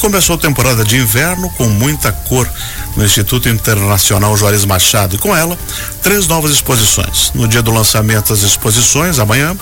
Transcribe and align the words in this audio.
começou 0.00 0.34
a 0.34 0.38
temporada 0.38 0.82
de 0.82 0.96
inverno 0.96 1.50
com 1.50 1.68
muita 1.68 2.10
cor 2.10 2.48
no 2.96 3.04
Instituto 3.04 3.50
Internacional 3.50 4.34
Juarez 4.34 4.64
Machado 4.64 5.14
e 5.14 5.18
com 5.18 5.36
ela 5.36 5.58
três 6.02 6.26
novas 6.26 6.50
exposições. 6.52 7.30
No 7.34 7.46
dia 7.46 7.60
do 7.60 7.70
lançamento 7.70 8.30
das 8.30 8.42
exposições, 8.42 9.18
amanhã, 9.18 9.54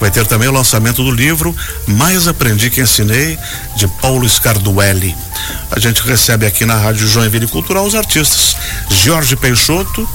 vai 0.00 0.10
ter 0.10 0.26
também 0.26 0.48
o 0.48 0.52
lançamento 0.52 1.02
do 1.04 1.12
livro 1.12 1.54
Mais 1.86 2.26
Aprendi 2.26 2.70
que 2.70 2.80
Ensinei, 2.80 3.38
de 3.76 3.86
Paulo 3.86 4.28
Scarduelli. 4.28 5.14
A 5.70 5.78
gente 5.78 6.02
recebe 6.02 6.44
aqui 6.44 6.64
na 6.64 6.76
Rádio 6.76 7.06
Joinville 7.06 7.46
Cultural 7.46 7.86
os 7.86 7.94
artistas 7.94 8.56
Jorge 8.90 9.36
Peixoto, 9.36 10.08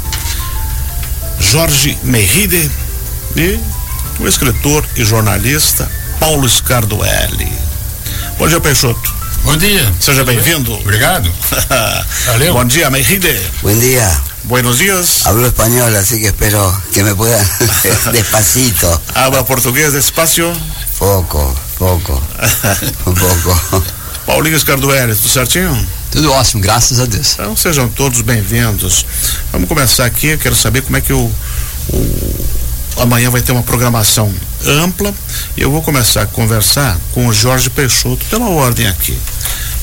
Jorge 1.39 1.97
Merride 2.03 2.69
e 3.35 3.57
o 4.19 4.27
escritor 4.27 4.85
e 4.97 5.05
jornalista 5.05 5.89
Paulo 6.19 6.47
Scarduelli. 6.49 7.51
Bom 8.37 8.47
dia, 8.47 8.59
Peixoto. 8.59 9.18
Bom 9.43 9.57
dia. 9.57 9.91
Seja 9.99 10.23
bem-vindo. 10.23 10.73
Obrigado. 10.73 11.31
Valeu. 12.27 12.53
Bom 12.53 12.65
dia, 12.65 12.89
Merride. 12.89 13.39
Buen 13.61 13.79
día. 13.79 14.21
Buenos 14.43 14.77
días. 14.79 15.25
Hablo 15.25 15.45
español, 15.47 15.95
así 15.95 16.19
que 16.19 16.27
espero 16.27 16.81
que 16.93 17.03
me 17.03 17.13
puedan 17.15 17.45
despacito. 18.11 19.01
Habla 19.15 19.43
português 19.45 19.93
despacio. 19.93 20.51
Poco, 20.97 21.55
poco, 21.77 22.21
um 23.05 23.13
pouco. 23.13 23.83
Paulinho 24.25 24.59
Scarduelli, 24.59 25.15
tudo 25.15 25.29
certinho? 25.29 25.87
Tudo 26.11 26.31
ótimo, 26.31 26.61
graças 26.61 26.99
a 26.99 27.05
Deus. 27.05 27.33
Então 27.33 27.55
sejam 27.55 27.87
todos 27.89 28.21
bem-vindos. 28.21 29.05
Vamos 29.51 29.67
começar 29.67 30.05
aqui, 30.05 30.27
eu 30.27 30.37
quero 30.37 30.55
saber 30.55 30.81
como 30.81 30.97
é 30.97 31.01
que 31.01 31.13
o, 31.13 31.31
o 31.89 32.49
amanhã 32.97 33.29
vai 33.29 33.41
ter 33.41 33.51
uma 33.51 33.63
programação 33.63 34.33
ampla 34.65 35.13
e 35.55 35.61
eu 35.61 35.71
vou 35.71 35.81
começar 35.81 36.23
a 36.23 36.27
conversar 36.27 36.97
com 37.13 37.27
o 37.27 37.33
Jorge 37.33 37.69
Peixoto 37.69 38.25
pela 38.25 38.49
ordem 38.49 38.87
aqui. 38.87 39.17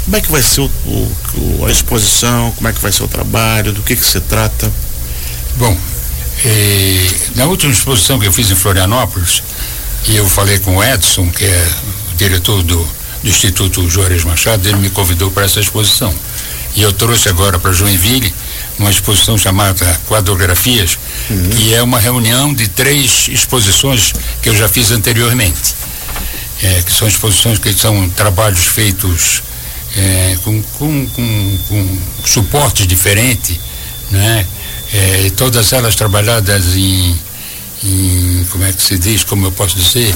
Como 0.06 0.16
é 0.16 0.20
que 0.20 0.30
vai 0.30 0.41
ser 0.41 0.60
o, 0.60 0.70
o, 0.87 1.66
a 1.66 1.70
exposição, 1.70 2.52
como 2.52 2.69
é 2.69 2.73
que 2.73 2.80
vai 2.80 2.92
ser 2.92 3.02
o 3.02 3.09
trabalho, 3.09 3.73
do 3.73 3.82
que 3.82 3.96
que 3.96 4.04
se 4.04 4.21
trata? 4.21 4.73
Bom, 5.57 5.76
eh, 6.45 7.10
na 7.35 7.46
última 7.46 7.73
exposição 7.73 8.16
que 8.18 8.26
eu 8.26 8.32
fiz 8.32 8.48
em 8.48 8.54
Florianópolis, 8.54 9.43
e 10.07 10.16
eu 10.16 10.29
falei 10.29 10.60
com 10.60 10.76
o 10.76 10.85
Edson, 10.85 11.29
que 11.29 11.45
é 11.45 11.68
o 12.13 12.16
diretor 12.16 12.63
do, 12.63 12.88
do 13.21 13.29
Instituto 13.29 13.88
Juarez 13.90 14.23
Machado, 14.23 14.68
ele 14.68 14.79
me 14.79 14.90
convidou 14.90 15.29
para 15.32 15.45
essa 15.45 15.59
exposição. 15.59 16.15
E 16.76 16.82
eu 16.82 16.93
trouxe 16.93 17.29
agora 17.29 17.59
para 17.59 17.73
Joinville 17.73 18.32
uma 18.79 18.91
exposição 18.91 19.37
chamada 19.37 20.01
Quadrografias, 20.07 20.98
uhum. 21.29 21.51
que 21.51 21.74
é 21.74 21.82
uma 21.82 21.98
reunião 21.98 22.54
de 22.54 22.68
três 22.68 23.26
exposições 23.29 24.13
que 24.41 24.48
eu 24.48 24.54
já 24.54 24.68
fiz 24.68 24.93
anteriormente. 24.93 25.74
É, 26.63 26.82
que 26.82 26.93
são 26.93 27.09
exposições 27.09 27.59
que 27.59 27.73
são 27.73 28.09
trabalhos 28.10 28.65
feitos 28.65 29.43
é, 29.97 30.37
com, 30.45 30.63
com, 30.63 31.07
com, 31.09 31.59
com, 31.69 31.99
suportes 32.25 32.87
diferentes, 32.87 33.59
né? 34.11 34.47
É, 34.93 35.30
todas 35.37 35.73
elas 35.73 35.97
trabalhadas 35.97 36.77
em, 36.77 37.19
em, 37.83 38.47
como 38.51 38.65
é 38.65 38.73
que 38.73 38.83
se 38.83 38.99
diz, 38.99 39.25
como 39.25 39.47
eu 39.47 39.53
posso 39.53 39.77
dizer, 39.77 40.15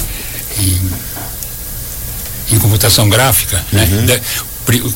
em, 0.59 0.91
em 2.53 2.59
computação 2.59 3.09
gráfica, 3.09 3.65
né? 3.73 3.89
uhum. 3.91 4.03
né? 4.03 4.21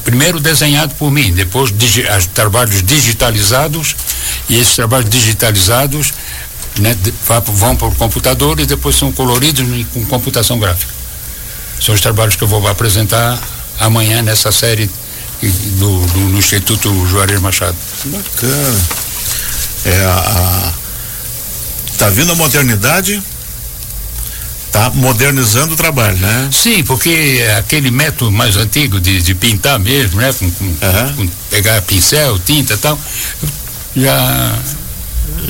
primeiro 0.04 0.38
desenhado 0.38 0.94
por 0.94 1.10
mim, 1.10 1.32
depois 1.32 1.76
digi, 1.76 2.04
trabalhos 2.32 2.82
digitalizados 2.82 3.96
e 4.48 4.56
esses 4.56 4.76
trabalhos 4.76 5.10
digitalizados 5.10 6.12
né, 6.78 6.96
vão 7.52 7.74
para 7.74 7.88
o 7.88 7.94
computador 7.94 8.60
e 8.60 8.66
depois 8.66 8.96
são 8.96 9.10
coloridos 9.10 9.66
com 9.92 10.04
computação 10.06 10.58
gráfica. 10.58 10.92
São 11.80 11.94
os 11.94 12.00
trabalhos 12.00 12.36
que 12.36 12.44
eu 12.44 12.48
vou 12.48 12.66
apresentar 12.68 13.40
amanhã 13.78 14.22
nessa 14.22 14.52
série 14.52 14.90
do, 15.42 16.06
do 16.06 16.20
no 16.20 16.38
Instituto 16.38 17.06
Juarez 17.06 17.40
Machado. 17.40 17.76
Bacana. 18.06 18.80
É 19.84 20.04
a, 20.04 20.72
tá 21.98 22.08
vindo 22.10 22.32
a 22.32 22.34
modernidade 22.34 23.22
está 24.74 24.90
modernizando 24.90 25.74
o 25.74 25.76
trabalho, 25.76 26.16
né? 26.18 26.48
Sim, 26.50 26.82
porque 26.82 27.46
aquele 27.56 27.92
método 27.92 28.32
mais 28.32 28.56
antigo 28.56 29.00
de, 29.00 29.22
de 29.22 29.32
pintar 29.32 29.78
mesmo, 29.78 30.20
né? 30.20 30.32
Com, 30.32 30.50
com, 30.50 30.64
uhum. 30.64 31.14
com 31.16 31.28
pegar 31.48 31.80
pincel, 31.82 32.38
tinta 32.40 32.74
e 32.74 32.76
tal, 32.78 32.98
já 33.94 34.58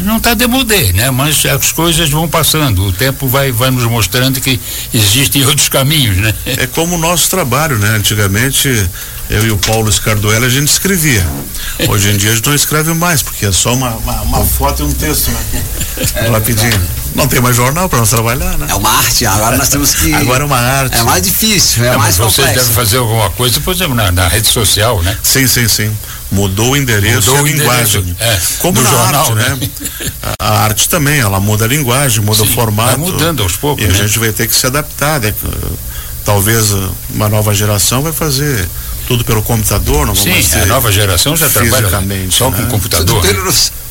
não 0.02 0.18
está 0.18 0.34
demodé, 0.34 0.92
né? 0.92 1.10
Mas 1.10 1.44
as 1.46 1.72
coisas 1.72 2.10
vão 2.10 2.28
passando, 2.28 2.86
o 2.86 2.92
tempo 2.92 3.26
vai, 3.26 3.50
vai 3.52 3.70
nos 3.70 3.84
mostrando 3.84 4.40
que 4.40 4.60
existem 4.92 5.44
outros 5.46 5.68
caminhos, 5.68 6.16
né? 6.16 6.34
É 6.46 6.66
como 6.66 6.96
o 6.96 6.98
nosso 6.98 7.28
trabalho, 7.30 7.78
né? 7.78 7.88
Antigamente 7.96 8.88
eu 9.30 9.46
e 9.46 9.50
o 9.50 9.56
Paulo 9.56 9.90
Scardoella 9.90 10.46
a 10.46 10.50
gente 10.50 10.68
escrevia. 10.68 11.26
Hoje 11.88 12.10
em 12.10 12.16
dia 12.16 12.32
a 12.32 12.34
gente 12.34 12.46
não 12.46 12.54
escreve 12.54 12.92
mais, 12.92 13.22
porque 13.22 13.46
é 13.46 13.52
só 13.52 13.72
uma, 13.72 13.90
uma, 13.90 14.20
uma 14.22 14.44
foto 14.44 14.82
e 14.82 14.86
um 14.86 14.92
texto, 14.92 15.30
né? 15.30 15.62
É, 16.16 16.28
Rapidinho. 16.28 16.80
Não 17.14 17.28
tem 17.28 17.40
mais 17.40 17.56
jornal 17.56 17.88
para 17.88 18.00
nós 18.00 18.10
trabalhar, 18.10 18.58
né? 18.58 18.66
É 18.68 18.74
uma 18.74 18.90
arte, 18.90 19.24
agora 19.24 19.56
nós 19.56 19.68
temos 19.68 19.94
que. 19.94 20.12
Agora 20.12 20.42
é 20.42 20.46
uma 20.46 20.58
arte. 20.58 20.96
É 20.96 21.02
mais 21.04 21.22
difícil, 21.22 21.84
é, 21.84 21.88
é 21.88 21.96
mais 21.96 22.16
complexo. 22.16 22.42
Vocês 22.42 22.54
devem 22.56 22.72
fazer 22.72 22.96
alguma 22.98 23.30
coisa, 23.30 23.60
por 23.60 23.72
exemplo, 23.72 23.94
na, 23.94 24.10
na 24.10 24.28
rede 24.28 24.48
social, 24.48 25.00
né? 25.02 25.16
Sim, 25.22 25.46
sim, 25.46 25.68
sim 25.68 25.96
mudou 26.34 26.72
o 26.72 26.76
endereço 26.76 27.30
mudou 27.30 27.46
e 27.46 27.50
a 27.50 27.54
linguagem. 27.54 28.16
É, 28.18 28.40
Como 28.58 28.80
no 28.80 28.90
jornal, 28.90 29.32
arte, 29.32 29.34
né? 29.34 29.58
né? 29.60 29.70
A, 30.38 30.44
a, 30.44 30.60
arte 30.64 30.88
também, 30.88 31.20
ela 31.20 31.40
muda 31.40 31.64
a 31.64 31.68
linguagem, 31.68 32.22
muda 32.22 32.44
Sim, 32.44 32.50
o 32.50 32.54
formato. 32.54 32.98
Vai 32.98 33.10
mudando 33.10 33.42
aos 33.42 33.56
poucos. 33.56 33.84
E 33.84 33.88
né? 33.88 33.94
a 33.94 34.06
gente 34.06 34.18
vai 34.18 34.32
ter 34.32 34.48
que 34.48 34.54
se 34.54 34.66
adaptar. 34.66 35.20
Né? 35.20 35.32
Talvez 36.24 36.74
uma 37.10 37.28
nova 37.28 37.54
geração 37.54 38.02
vai 38.02 38.12
fazer 38.12 38.68
tudo 39.06 39.24
pelo 39.24 39.42
computador, 39.42 40.06
não 40.06 40.14
Sim, 40.14 40.32
a 40.62 40.66
nova 40.66 40.90
geração 40.90 41.36
já 41.36 41.48
trabalha 41.48 41.88
só 42.30 42.50
né? 42.50 42.56
com 42.56 42.66
computador. 42.70 43.20
Tudo 43.20 43.34
pelo, 43.34 43.50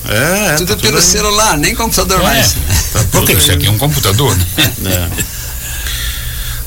é, 0.09 0.47
é, 0.47 0.55
tudo 0.55 0.75
tá 0.75 0.81
pelo 0.81 0.97
tudo 0.97 1.01
celular, 1.01 1.57
nem 1.57 1.75
computador 1.75 2.19
é, 2.19 2.23
mais. 2.23 2.55
Tá 2.91 3.05
Porque 3.11 3.33
isso 3.33 3.51
aqui 3.51 3.67
é 3.67 3.71
um 3.71 3.77
computador, 3.77 4.35
né? 4.35 4.45
É. 4.85 5.23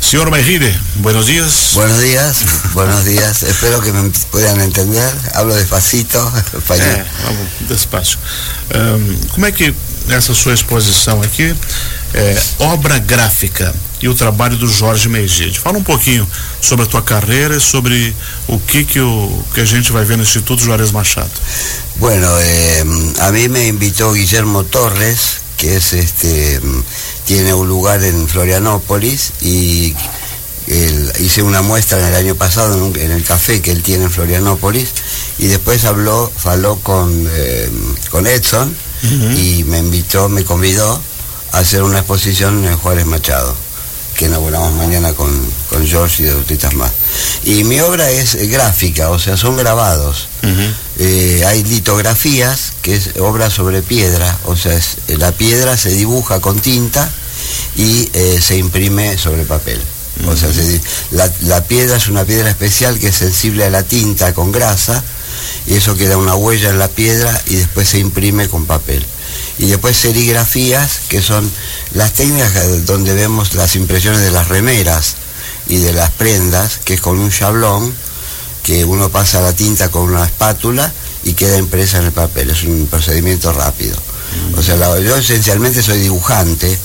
Señor 0.06 0.30
Mejide, 0.30 0.72
buenos 0.98 1.26
días. 1.26 1.70
Buenos 1.74 2.00
días, 2.00 2.44
buenos 2.74 3.04
días. 3.04 3.42
Espero 3.42 3.80
que 3.80 3.90
me 3.90 4.08
puedan 4.30 4.60
entender. 4.60 5.12
Hablo 5.34 5.52
despacito, 5.52 6.32
español. 6.56 6.86
É, 6.86 7.06
despacio. 7.68 8.16
Um, 8.72 9.28
como 9.30 9.46
é 9.46 9.50
que 9.50 9.74
essa 10.08 10.32
sua 10.32 10.54
exposição 10.54 11.20
aqui 11.22 11.52
é 12.14 12.42
obra 12.60 13.00
gráfica 13.00 13.74
e 14.00 14.08
o 14.08 14.14
trabalho 14.14 14.56
do 14.56 14.68
Jorge 14.68 15.08
Meigide? 15.08 15.58
Fala 15.58 15.78
um 15.78 15.82
pouquinho 15.82 16.24
sobre 16.60 16.84
a 16.84 16.88
tua 16.88 17.02
carreira 17.02 17.56
e 17.56 17.60
sobre 17.60 18.14
o 18.46 18.60
que 18.60 18.84
que, 18.84 19.00
o, 19.00 19.44
que 19.54 19.60
a 19.60 19.64
gente 19.64 19.90
vai 19.90 20.04
ver 20.04 20.16
no 20.16 20.22
Instituto 20.22 20.62
Juarez 20.62 20.92
Machado. 20.92 21.32
Bueno, 21.96 22.28
eh, 22.38 22.84
a 23.22 23.32
mí 23.32 23.48
me 23.48 23.66
invitó 23.66 24.12
Guillermo 24.12 24.62
Torres, 24.62 25.45
que 25.56 25.76
es 25.76 25.92
este 25.92 26.60
tiene 27.24 27.54
un 27.54 27.68
lugar 27.68 28.02
en 28.04 28.28
Florianópolis 28.28 29.32
y 29.40 29.94
hice 31.20 31.42
una 31.42 31.62
muestra 31.62 32.00
en 32.00 32.06
el 32.06 32.14
año 32.14 32.34
pasado 32.34 32.92
en, 32.94 33.10
el 33.10 33.22
café 33.24 33.60
que 33.60 33.70
él 33.70 33.82
tiene 33.82 34.04
en 34.04 34.10
Florianópolis 34.10 34.92
y 35.38 35.46
después 35.46 35.84
habló, 35.84 36.30
faló 36.36 36.76
con, 36.82 37.28
eh, 37.30 37.70
con 38.10 38.26
Edson 38.26 38.74
y 39.36 39.62
me 39.64 39.78
invitó, 39.78 40.28
me 40.28 40.44
convidó 40.44 41.00
a 41.52 41.58
hacer 41.58 41.82
una 41.82 41.98
exposición 41.98 42.66
en 42.66 42.76
Juárez 42.76 43.06
Machado 43.06 43.65
que 44.16 44.26
inauguramos 44.26 44.72
mañana 44.74 45.12
con, 45.12 45.30
con 45.68 45.86
George 45.86 46.22
y 46.22 46.26
de 46.26 46.32
artistas 46.32 46.74
más. 46.74 46.90
Y 47.44 47.64
mi 47.64 47.80
obra 47.80 48.10
es 48.10 48.34
gráfica, 48.48 49.10
o 49.10 49.18
sea, 49.18 49.36
son 49.36 49.56
grabados. 49.56 50.28
Eh, 50.98 51.44
hay 51.46 51.64
litografías, 51.64 52.72
que 52.82 52.94
es 52.94 53.10
obra 53.18 53.50
sobre 53.50 53.82
piedra, 53.82 54.38
o 54.44 54.56
sea, 54.56 54.78
la 55.08 55.32
piedra 55.32 55.76
se 55.76 55.90
dibuja 55.90 56.40
con 56.40 56.60
tinta 56.60 57.10
y 57.76 58.08
eh, 58.12 58.40
se 58.40 58.56
imprime 58.56 59.18
sobre 59.18 59.44
papel. 59.44 59.80
O 60.26 60.34
sea, 60.34 60.48
la, 61.10 61.30
la, 61.42 61.64
piedra 61.64 61.98
es 61.98 62.08
una 62.08 62.24
piedra 62.24 62.48
especial 62.48 62.98
que 62.98 63.08
es 63.08 63.16
sensible 63.16 63.66
a 63.66 63.70
la 63.70 63.82
tinta 63.82 64.32
con 64.32 64.50
grasa 64.50 65.04
y 65.66 65.74
eso 65.74 65.94
queda 65.94 66.16
una 66.16 66.34
huella 66.34 66.70
en 66.70 66.78
la 66.78 66.88
piedra 66.88 67.38
y 67.48 67.56
después 67.56 67.90
se 67.90 67.98
imprime 67.98 68.48
con 68.48 68.64
papel 68.64 69.04
y 69.58 69.66
después 69.66 69.96
serigrafías, 69.96 71.00
que 71.08 71.22
son 71.22 71.50
las 71.92 72.12
técnicas 72.12 72.84
donde 72.84 73.14
vemos 73.14 73.54
las 73.54 73.76
impresiones 73.76 74.20
de 74.20 74.30
las 74.30 74.48
remeras 74.48 75.16
y 75.68 75.76
de 75.76 75.92
las 75.92 76.10
prendas, 76.10 76.78
que 76.84 76.94
es 76.94 77.00
con 77.00 77.18
un 77.18 77.30
chablón, 77.30 77.94
que 78.62 78.84
uno 78.84 79.08
pasa 79.10 79.40
la 79.40 79.52
tinta 79.54 79.88
con 79.90 80.02
una 80.02 80.24
espátula 80.24 80.92
y 81.24 81.34
queda 81.34 81.56
impresa 81.56 81.98
en 81.98 82.06
el 82.06 82.12
papel. 82.12 82.50
Es 82.50 82.64
un 82.64 82.86
procedimiento 82.86 83.52
rápido. 83.52 83.96
O 84.56 84.62
sea, 84.62 84.76
yo 85.00 85.16
esencialmente 85.16 85.82
soy 85.82 86.00
dibujante 86.00 86.78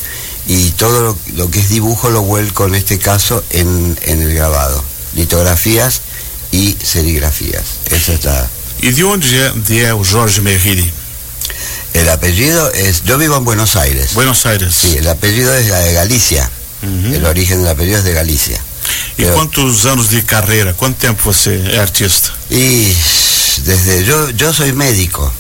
y 0.48 0.70
todo 0.72 1.18
lo, 1.36 1.52
que 1.52 1.60
es 1.60 1.70
dibujo 1.70 2.10
lo 2.10 2.22
vuelco 2.22 2.66
en 2.66 2.76
este 2.76 3.00
caso 3.00 3.44
en, 3.50 3.98
el 4.04 4.34
grabado. 4.34 4.84
Litografías 5.16 6.02
y 6.52 6.78
serigrafías. 6.82 7.64
Eso 7.86 8.14
está. 8.14 8.50
¿Y 8.82 8.92
de 8.92 9.02
dónde 9.02 9.28
Jorge? 10.04 10.42
El 11.94 12.08
apellido 12.10 12.72
es, 12.74 13.04
yo 13.04 13.18
vivo 13.18 13.36
en 13.38 13.44
Buenos 13.46 13.76
Aires. 13.76 14.14
Buenos 14.14 14.46
Aires. 14.46 14.74
Sí, 14.74 14.96
el 14.98 15.08
apellido 15.08 15.54
es 15.56 15.68
de 15.68 15.94
Galicia. 15.94 16.50
El 16.84 17.26
origen 17.26 17.60
del 17.62 17.70
apellido 17.72 17.98
es 18.00 18.04
de 18.04 18.14
Galicia. 18.14 18.60
Eu- 19.18 19.34
quantos 19.34 19.86
anos 19.86 20.10
de 20.10 20.24
carreira? 20.24 20.74
Quanto 20.74 20.98
tempo 21.00 21.22
você 21.24 21.62
é 21.72 21.80
artista? 21.80 22.32
Y 22.50 22.92
desde 23.66 24.04
yo, 24.04 24.30
yo 24.32 24.52
soy 24.52 24.74
médico, 24.74 25.32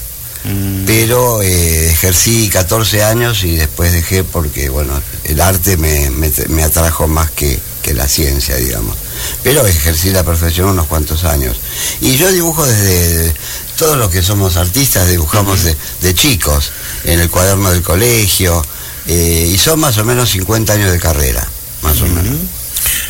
pero 0.85 1.41
eh, 1.41 1.89
ejercí 1.91 2.49
14 2.49 3.03
años 3.03 3.43
y 3.43 3.55
después 3.55 3.91
dejé 3.93 4.23
porque, 4.23 4.69
bueno, 4.69 5.01
el 5.23 5.41
arte 5.41 5.77
me, 5.77 6.09
me, 6.11 6.31
me 6.49 6.63
atrajo 6.63 7.07
más 7.07 7.31
que, 7.31 7.59
que 7.81 7.93
la 7.93 8.07
ciencia, 8.07 8.55
digamos. 8.57 8.95
Pero 9.43 9.65
ejercí 9.65 10.09
la 10.11 10.23
profesión 10.23 10.69
unos 10.69 10.87
cuantos 10.87 11.23
años. 11.23 11.57
Y 12.01 12.17
yo 12.17 12.31
dibujo 12.31 12.65
desde 12.65 13.33
todos 13.81 13.97
los 13.97 14.11
que 14.11 14.21
somos 14.21 14.57
artistas, 14.57 15.09
dibujamos 15.09 15.63
de, 15.63 15.75
de 16.01 16.13
chicos, 16.13 16.69
en 17.03 17.19
el 17.19 17.31
cuaderno 17.31 17.71
del 17.71 17.81
colegio, 17.81 18.63
eh, 19.07 19.49
y 19.51 19.57
son 19.57 19.79
más 19.79 19.97
o 19.97 20.05
menos 20.05 20.29
50 20.29 20.71
años 20.73 20.91
de 20.91 20.99
carrera, 20.99 21.41
más 21.81 21.99
o 22.01 22.05
menos. 22.05 22.37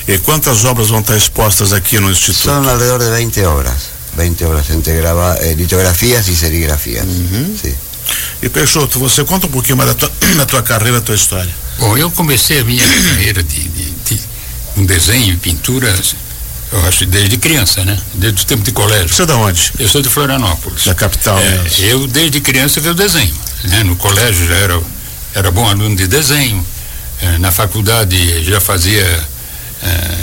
E 0.08 0.18
quantas 0.20 0.64
obras 0.64 0.88
vão 0.90 1.02
estar 1.02 1.16
expostas 1.18 1.74
aqui 1.74 2.00
no 2.00 2.10
Instituto? 2.10 2.56
Son 2.56 2.64
alrededor 2.68 3.04
de 3.04 3.12
20 3.12 3.44
obras, 3.44 3.92
20 4.16 4.46
obras 4.46 4.70
entre 4.72 4.96
grava- 4.96 5.36
eh, 5.44 5.56
litografías 5.56 6.28
y 6.30 6.36
serigrafías. 6.36 7.06
sí. 7.62 7.76
E 8.42 8.48
Peixoto, 8.50 8.98
você 9.00 9.24
conta 9.26 9.48
um 9.48 9.52
pouquinho 9.52 9.76
mais 9.78 9.90
da 9.92 9.96
tua, 9.96 10.12
da 10.40 10.46
tua 10.46 10.64
carreira, 10.64 11.00
da 11.00 11.06
tua 11.06 11.16
história. 11.16 11.52
Bom, 11.80 11.98
eu 11.98 12.10
comecei 12.12 12.60
a 12.60 12.64
minha 12.64 12.86
carreira 12.88 13.44
de, 13.44 13.60
de, 13.70 13.86
de 14.08 14.20
um 14.78 14.86
desenho 14.86 15.34
e 15.34 15.38
pintura, 15.38 15.92
eu 16.72 16.86
acho, 16.88 17.06
desde 17.06 17.38
criança, 17.38 17.84
né? 17.84 17.98
Desde 18.14 18.44
o 18.44 18.46
tempo 18.46 18.64
de 18.64 18.72
colégio. 18.72 19.10
Você 19.10 19.24
é 19.24 19.26
da 19.26 19.36
onde? 19.36 19.72
Eu 19.78 19.88
sou 19.90 20.02
de 20.02 20.10
Florianópolis. 20.10 20.86
Da 20.86 20.96
capital 20.96 21.38
É, 21.40 21.62
eu, 21.80 22.08
desde 22.08 22.40
criança, 22.40 22.80
que 22.80 22.88
eu 22.88 22.94
desenho. 22.94 23.34
Né? 23.66 23.84
No 23.84 23.96
colégio 23.96 24.48
já 24.48 24.56
era, 24.56 24.82
era 25.36 25.52
bom 25.52 25.68
aluno 25.68 25.96
de 25.96 26.08
desenho. 26.08 26.66
É, 27.22 27.38
na 27.38 27.52
faculdade 27.52 28.44
já 28.44 28.60
fazia 28.62 29.04
é, 29.84 30.18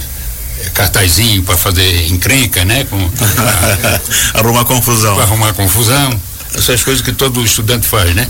cartazinho 0.75 1.43
para 1.43 1.57
fazer 1.57 2.07
encrenca, 2.11 2.65
né? 2.65 2.85
Com, 2.85 3.09
pra- 3.11 4.01
Arrumar 4.35 4.65
confusão. 4.65 5.15
para 5.15 5.25
arrumar 5.25 5.53
confusão, 5.53 6.21
essas 6.55 6.83
coisas 6.83 7.03
que 7.05 7.13
todo 7.13 7.45
estudante 7.45 7.87
faz, 7.87 8.15
né? 8.15 8.27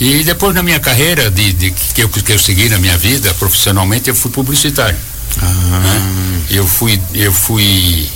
E 0.00 0.24
depois 0.24 0.54
na 0.54 0.62
minha 0.62 0.80
carreira 0.80 1.30
de, 1.30 1.52
de- 1.52 1.70
que, 1.70 2.02
eu, 2.02 2.08
que 2.08 2.32
eu 2.32 2.38
segui 2.38 2.68
na 2.68 2.78
minha 2.78 2.98
vida 2.98 3.32
profissionalmente 3.34 4.08
eu 4.10 4.14
fui 4.14 4.30
publicitário. 4.30 4.98
Né? 5.40 6.42
Eu 6.50 6.66
fui 6.66 7.00
eu 7.14 7.32
fui 7.32 8.08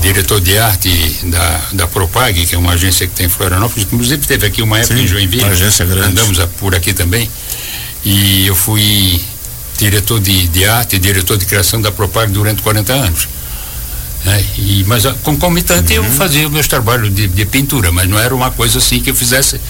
diretor 0.00 0.40
de 0.40 0.56
arte 0.58 1.18
da, 1.24 1.60
da 1.72 1.86
Propag, 1.86 2.46
que 2.46 2.54
é 2.54 2.58
uma 2.58 2.72
agência 2.72 3.06
que 3.06 3.14
tem 3.14 3.26
em 3.26 3.28
Florianópolis, 3.28 3.86
inclusive 3.90 4.26
teve 4.26 4.46
aqui 4.46 4.62
uma 4.62 4.78
época 4.78 4.96
Sim, 4.96 5.02
em 5.02 5.06
Joinville. 5.06 5.44
agência 5.44 5.84
grande. 5.84 6.08
Andamos 6.12 6.40
a- 6.40 6.46
por 6.46 6.74
aqui 6.74 6.92
também. 6.94 7.28
E 8.04 8.46
eu 8.46 8.54
fui 8.54 9.22
diretor 9.78 10.20
de, 10.20 10.46
de 10.48 10.64
arte 10.64 10.98
diretor 10.98 11.36
de 11.36 11.44
criação 11.46 11.80
da 11.80 11.90
Propag 11.92 12.32
durante 12.32 12.62
40 12.62 12.92
anos. 12.92 13.28
né? 14.24 14.44
E, 14.56 14.84
mas 14.86 15.04
a- 15.04 15.14
concomitante 15.14 15.92
eu 15.92 16.04
fazia 16.04 16.48
meus 16.48 16.66
trabalhos 16.66 17.14
de, 17.14 17.28
de 17.28 17.44
pintura, 17.44 17.92
mas 17.92 18.08
não 18.08 18.18
era 18.18 18.34
uma 18.34 18.50
coisa 18.50 18.78
assim 18.78 19.00
que 19.00 19.10
eu 19.10 19.14
fizesse 19.14 19.60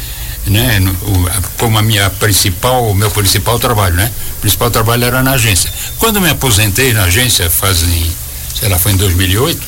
né, 0.47 0.81
o- 1.03 1.43
como 1.59 1.79
a 1.79 1.83
minha 1.83 2.11
principal, 2.11 2.91
o 2.91 2.95
meu 2.95 3.11
principal 3.11 3.59
trabalho, 3.59 3.95
né? 3.95 4.11
O 4.39 4.41
principal 4.41 4.71
trabalho 4.71 5.05
era 5.05 5.23
na 5.23 5.33
agência. 5.33 5.73
Quando 5.99 6.21
me 6.21 6.29
aposentei 6.31 6.93
na 6.93 7.05
agência, 7.05 7.49
fazem, 7.49 8.07
sei 8.59 8.69
lá, 8.69 8.79
foi 8.79 8.93
em 8.93 8.97
2008, 8.97 9.61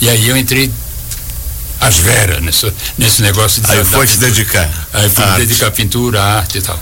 e 0.00 0.08
aí 0.08 0.28
eu 0.28 0.36
entrei 0.36 0.70
às 1.80 1.96
veras 1.98 2.42
nessa, 2.42 2.72
nesse 2.96 3.22
negócio 3.22 3.60
de 3.60 3.70
Aí 3.70 3.84
foi 3.84 4.06
se 4.06 4.18
dedicar. 4.18 4.70
Aí 4.92 5.08
fui 5.08 5.24
me 5.26 5.36
dedicar 5.38 5.66
à 5.66 5.70
pintura, 5.70 6.22
à 6.22 6.36
arte 6.38 6.58
e 6.58 6.62
tal. 6.62 6.78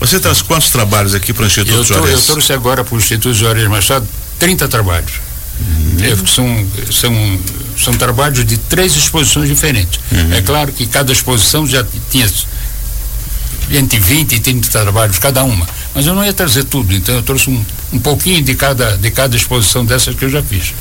Você 0.00 0.20
traz 0.20 0.42
quantos 0.42 0.70
trabalhos 0.70 1.14
aqui 1.14 1.32
para 1.32 1.44
o 1.44 1.46
Instituto 1.46 1.74
Eu, 1.74 1.84
tô, 1.84 1.94
eu 1.94 1.98
Juarez? 2.00 2.26
trouxe 2.26 2.52
agora 2.52 2.84
para 2.84 2.94
o 2.94 2.98
Instituto 2.98 3.34
Juarez 3.34 3.66
Machado 3.68 4.06
30 4.38 4.68
trabalhos. 4.68 5.12
É, 6.02 6.14
são, 6.30 6.66
são, 6.92 7.40
são 7.82 7.94
trabalhos 7.94 8.44
de 8.44 8.58
três 8.58 8.94
exposições 8.94 9.48
diferentes. 9.48 9.98
É 10.36 10.42
claro 10.42 10.70
que 10.70 10.86
cada 10.86 11.10
exposição 11.12 11.66
já 11.66 11.84
tinha 12.10 12.30
entre 13.70 13.98
20 13.98 14.32
e 14.32 14.40
30 14.40 14.68
trabalhos 14.68 15.18
cada 15.18 15.44
uma. 15.44 15.66
Mas 15.94 16.06
eu 16.06 16.14
não 16.14 16.24
ia 16.24 16.32
trazer 16.32 16.64
tudo, 16.64 16.94
então 16.94 17.14
eu 17.14 17.22
trouxe 17.22 17.50
um, 17.50 17.64
um 17.92 17.98
pouquinho 17.98 18.42
de 18.42 18.54
cada, 18.54 18.96
de 18.96 19.10
cada 19.10 19.36
exposição 19.36 19.84
dessas 19.84 20.14
que 20.14 20.24
eu 20.24 20.30
já 20.30 20.42
fiz. 20.42 20.74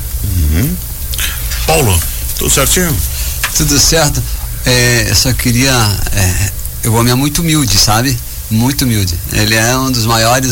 Paulo, 1.65 1.99
tudo 2.37 2.49
certinho? 2.49 2.95
Tudo 3.55 3.79
certo. 3.79 4.21
É, 4.65 5.09
eu 5.09 5.15
só 5.15 5.31
queria. 5.33 5.71
É, 6.13 6.87
o 6.89 6.93
homem 6.93 7.11
é 7.11 7.15
muito 7.15 7.41
humilde, 7.41 7.77
sabe? 7.77 8.17
Muito 8.49 8.85
humilde. 8.85 9.15
Ele 9.31 9.55
é 9.55 9.75
um 9.77 9.91
dos 9.91 10.05
maiores 10.05 10.51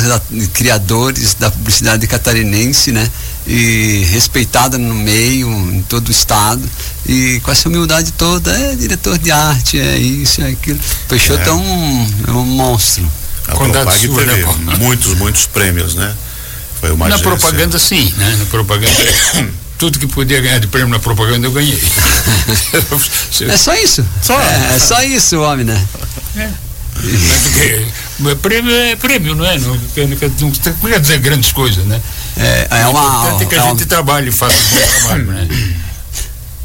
criadores 0.53 1.35
da 1.35 1.51
publicidade 1.51 2.07
catarinense, 2.07 2.91
né? 2.91 3.07
E 3.45 4.05
respeitado 4.11 4.77
no 4.79 4.93
meio, 4.95 5.49
em 5.73 5.81
todo 5.83 6.07
o 6.07 6.11
estado. 6.11 6.61
E 7.05 7.41
com 7.43 7.51
essa 7.51 7.67
humildade 7.67 8.11
toda, 8.13 8.51
é 8.57 8.75
diretor 8.75 9.17
de 9.17 9.31
arte, 9.31 9.77
é 9.79 9.97
isso, 9.97 10.41
é 10.41 10.47
aquilo. 10.49 10.79
Peixoto 11.09 11.49
é, 11.49 11.51
um, 11.53 12.13
é 12.27 12.31
um 12.31 12.45
monstro. 12.45 13.05
A 13.47 13.51
Condado 13.53 13.83
Propag 13.91 14.07
sua, 14.07 14.23
né, 14.25 14.33
teve 14.33 14.43
Paulo? 14.45 14.77
muitos, 14.79 15.13
muitos 15.15 15.45
prêmios, 15.45 15.95
né? 15.95 16.15
Foi 16.79 16.91
uma 16.91 17.09
na 17.09 17.15
agência. 17.15 17.29
propaganda, 17.31 17.77
sim, 17.77 18.13
né? 18.17 18.35
Na 18.39 18.45
propaganda. 18.45 18.93
tudo 19.77 19.99
que 19.99 20.07
podia 20.07 20.39
ganhar 20.39 20.59
de 20.59 20.67
prêmio 20.67 20.87
na 20.89 20.99
propaganda 20.99 21.45
eu 21.45 21.51
ganhei. 21.51 21.81
É 23.49 23.57
só 23.57 23.73
isso. 23.75 24.05
Só? 24.21 24.39
É, 24.39 24.75
é 24.75 24.79
só 24.79 25.01
isso, 25.03 25.37
o 25.37 25.41
homem, 25.41 25.65
né? 25.65 25.85
Porque, 26.93 27.87
mas 28.19 28.37
prêmio 28.39 28.71
é 28.71 28.95
prêmio, 28.95 29.35
não 29.35 29.45
é? 29.45 29.57
Não, 29.59 29.75
não 29.75 29.79
quer- 29.89 30.31
não 30.39 30.89
quer 30.89 30.99
dizer 30.99 31.19
grandes 31.19 31.51
coisas, 31.51 31.83
né? 31.85 31.99
É, 32.37 32.67
é 32.81 32.87
o 32.87 32.91
uma. 32.91 33.01
importante 33.01 33.43
é 33.43 33.45
que 33.47 33.55
a 33.55 33.57
é 33.59 33.63
um- 33.63 33.69
gente 33.69 33.85
trabalhe 33.85 34.29
e 34.29 34.31
faça 34.31 34.55
um 34.55 34.69
bom 34.79 34.87
trabalho, 34.99 35.25
né? 35.31 35.47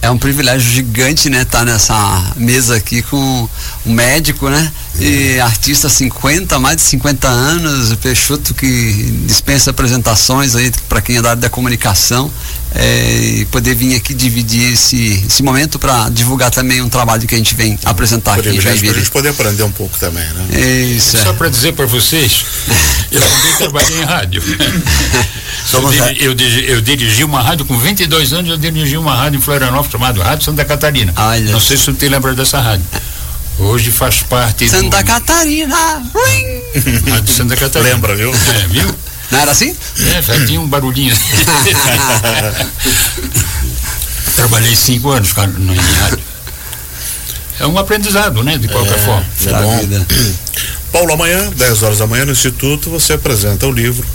É 0.01 0.11
um 0.11 0.19
privilégio 0.19 0.71
gigante, 0.71 1.29
né, 1.29 1.43
estar 1.43 1.65
nessa 1.65 2.33
mesa 2.37 2.77
aqui 2.77 3.03
com 3.03 3.49
um 3.85 3.93
médico, 3.93 4.49
né? 4.49 4.73
E 5.01 5.39
artista 5.41 5.89
50, 5.89 6.59
mais 6.59 6.77
de 6.77 6.83
50 6.83 7.29
anos, 7.29 7.93
o 7.93 7.97
Peixoto 7.97 8.53
que 8.55 8.67
dispensa 9.27 9.71
apresentações 9.71 10.57
aí 10.57 10.73
para 10.89 11.01
quem 11.01 11.17
é 11.17 11.23
da 11.23 11.31
área 11.31 11.41
da 11.43 11.49
comunicação 11.49 12.31
é, 12.75 13.21
e 13.41 13.45
poder 13.47 13.75
vir 13.75 13.95
aqui 13.95 14.13
dividir 14.13 14.73
esse, 14.73 15.25
esse 15.27 15.43
momento 15.43 15.79
para 15.79 16.09
divulgar 16.11 16.51
também 16.51 16.83
um 16.83 16.89
trabalho 16.89 17.27
que 17.29 17.35
a 17.35 17.39
gente 17.39 17.55
vem 17.55 17.79
apresentar 17.85 18.33
aqui 18.33 18.41
em 18.41 18.53
Privilégio 18.53 18.65
para 18.65 18.73
a 18.73 18.77
Joinville. 18.81 19.01
gente 19.05 19.13
poder 19.13 19.29
aprender 19.31 19.63
um 19.63 19.71
pouco 19.73 19.97
também, 19.99 20.25
né? 20.25 20.61
Isso, 20.97 21.17
Só 21.17 21.31
é. 21.31 21.33
para 21.33 21.49
dizer 21.49 21.73
para 21.75 21.87
vocês, 21.87 22.45
eu 23.13 23.21
também 23.21 23.53
trabalhei 23.57 24.01
em 24.01 24.05
rádio. 24.05 24.43
Eu, 25.71 25.91
diri- 25.91 26.25
eu, 26.25 26.35
diri- 26.35 26.71
eu 26.71 26.81
dirigi 26.81 27.25
uma 27.25 27.43
rádio 27.43 27.67
com 27.67 27.77
22 27.79 28.33
anos, 28.33 28.51
eu 28.51 28.57
dirigi 28.57 28.97
uma 28.97 29.15
rádio 29.15 29.37
em 29.39 29.41
Florianópolis 29.43 29.93
chamada 29.93 30.23
Rádio 30.25 30.47
Santa 30.47 30.65
Catarina. 30.65 31.13
Olha. 31.15 31.53
Não 31.53 31.61
sei 31.61 31.77
se 31.77 31.85
você 31.93 32.09
lembra 32.09 32.35
dessa 32.35 32.59
rádio. 32.59 32.87
Hoje 33.59 33.91
faz 33.91 34.23
parte 34.23 34.69
Santa 34.69 34.99
do 35.03 35.05
Catarina! 35.07 36.03
Uim! 36.15 36.63
Rádio 37.11 37.35
Santa 37.35 37.57
Catarina. 37.57 37.95
Lembra, 37.95 38.15
viu? 38.15 38.33
É, 38.33 38.67
viu? 38.69 38.95
Não 39.31 39.39
era 39.41 39.51
assim? 39.51 39.77
É, 40.17 40.23
já 40.23 40.47
tinha 40.47 40.61
um 40.61 40.67
barulhinho. 40.67 41.15
Trabalhei 44.37 44.77
cinco 44.77 45.11
anos 45.11 45.35
no 45.35 45.75
rádio. 45.75 46.21
É 47.61 47.67
um 47.67 47.77
aprendizado, 47.77 48.43
né? 48.45 48.57
De 48.57 48.69
qualquer 48.69 48.99
forma. 49.05 49.27
É 49.45 49.53
bom. 49.63 49.79
vida. 49.81 50.07
Paulo, 50.93 51.13
amanhã, 51.13 51.51
10 51.51 51.83
horas 51.83 51.99
da 51.99 52.07
manhã, 52.07 52.25
no 52.25 52.33
Instituto, 52.33 52.89
você 52.89 53.15
apresenta 53.15 53.67
o 53.67 53.73
livro. 53.73 54.07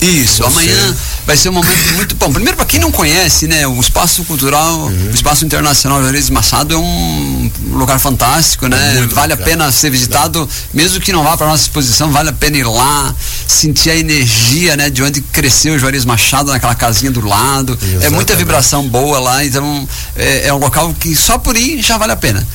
Isso, 0.00 0.44
Você- 0.44 0.44
amanhã 0.44 0.96
vai 1.28 1.36
ser 1.36 1.50
um 1.50 1.52
momento 1.52 1.94
muito 1.94 2.14
bom. 2.14 2.32
Primeiro, 2.32 2.56
para 2.56 2.64
quem 2.64 2.80
não 2.80 2.90
conhece, 2.90 3.46
né, 3.46 3.66
o 3.66 3.78
Espaço 3.78 4.24
Cultural, 4.24 4.86
o 4.86 5.14
Espaço 5.14 5.44
Internacional 5.44 6.00
Juarez 6.00 6.30
Machado 6.30 6.74
é 6.74 6.78
um 6.78 7.50
lugar 7.72 8.00
fantástico, 8.00 8.66
né? 8.66 8.94
Muito 8.94 9.14
vale 9.14 9.34
a 9.34 9.36
bacana. 9.36 9.56
pena 9.64 9.70
ser 9.70 9.90
visitado, 9.90 10.48
mesmo 10.72 10.98
que 11.02 11.12
não 11.12 11.22
vá 11.22 11.36
para 11.36 11.46
nossa 11.46 11.64
exposição, 11.64 12.10
vale 12.10 12.30
a 12.30 12.32
pena 12.32 12.56
ir 12.56 12.64
lá, 12.66 13.14
sentir 13.52 13.90
a 13.90 13.96
energia, 13.96 14.76
né, 14.76 14.90
de 14.90 15.02
onde 15.02 15.20
cresceu 15.20 15.74
o 15.74 15.78
Juarez 15.78 16.04
Machado 16.04 16.50
naquela 16.50 16.74
casinha 16.74 17.10
do 17.10 17.24
lado. 17.26 17.72
É 17.72 17.86
muita 17.86 18.06
Exatamente. 18.06 18.36
vibração 18.36 18.88
boa 18.88 19.18
lá, 19.18 19.44
então 19.44 19.88
é, 20.14 20.48
é 20.48 20.54
um 20.54 20.58
local 20.58 20.94
que 20.98 21.14
só 21.16 21.38
por 21.38 21.56
ir 21.56 21.82
já 21.82 21.96
vale 21.96 22.12
a 22.12 22.16
pena. 22.16 22.46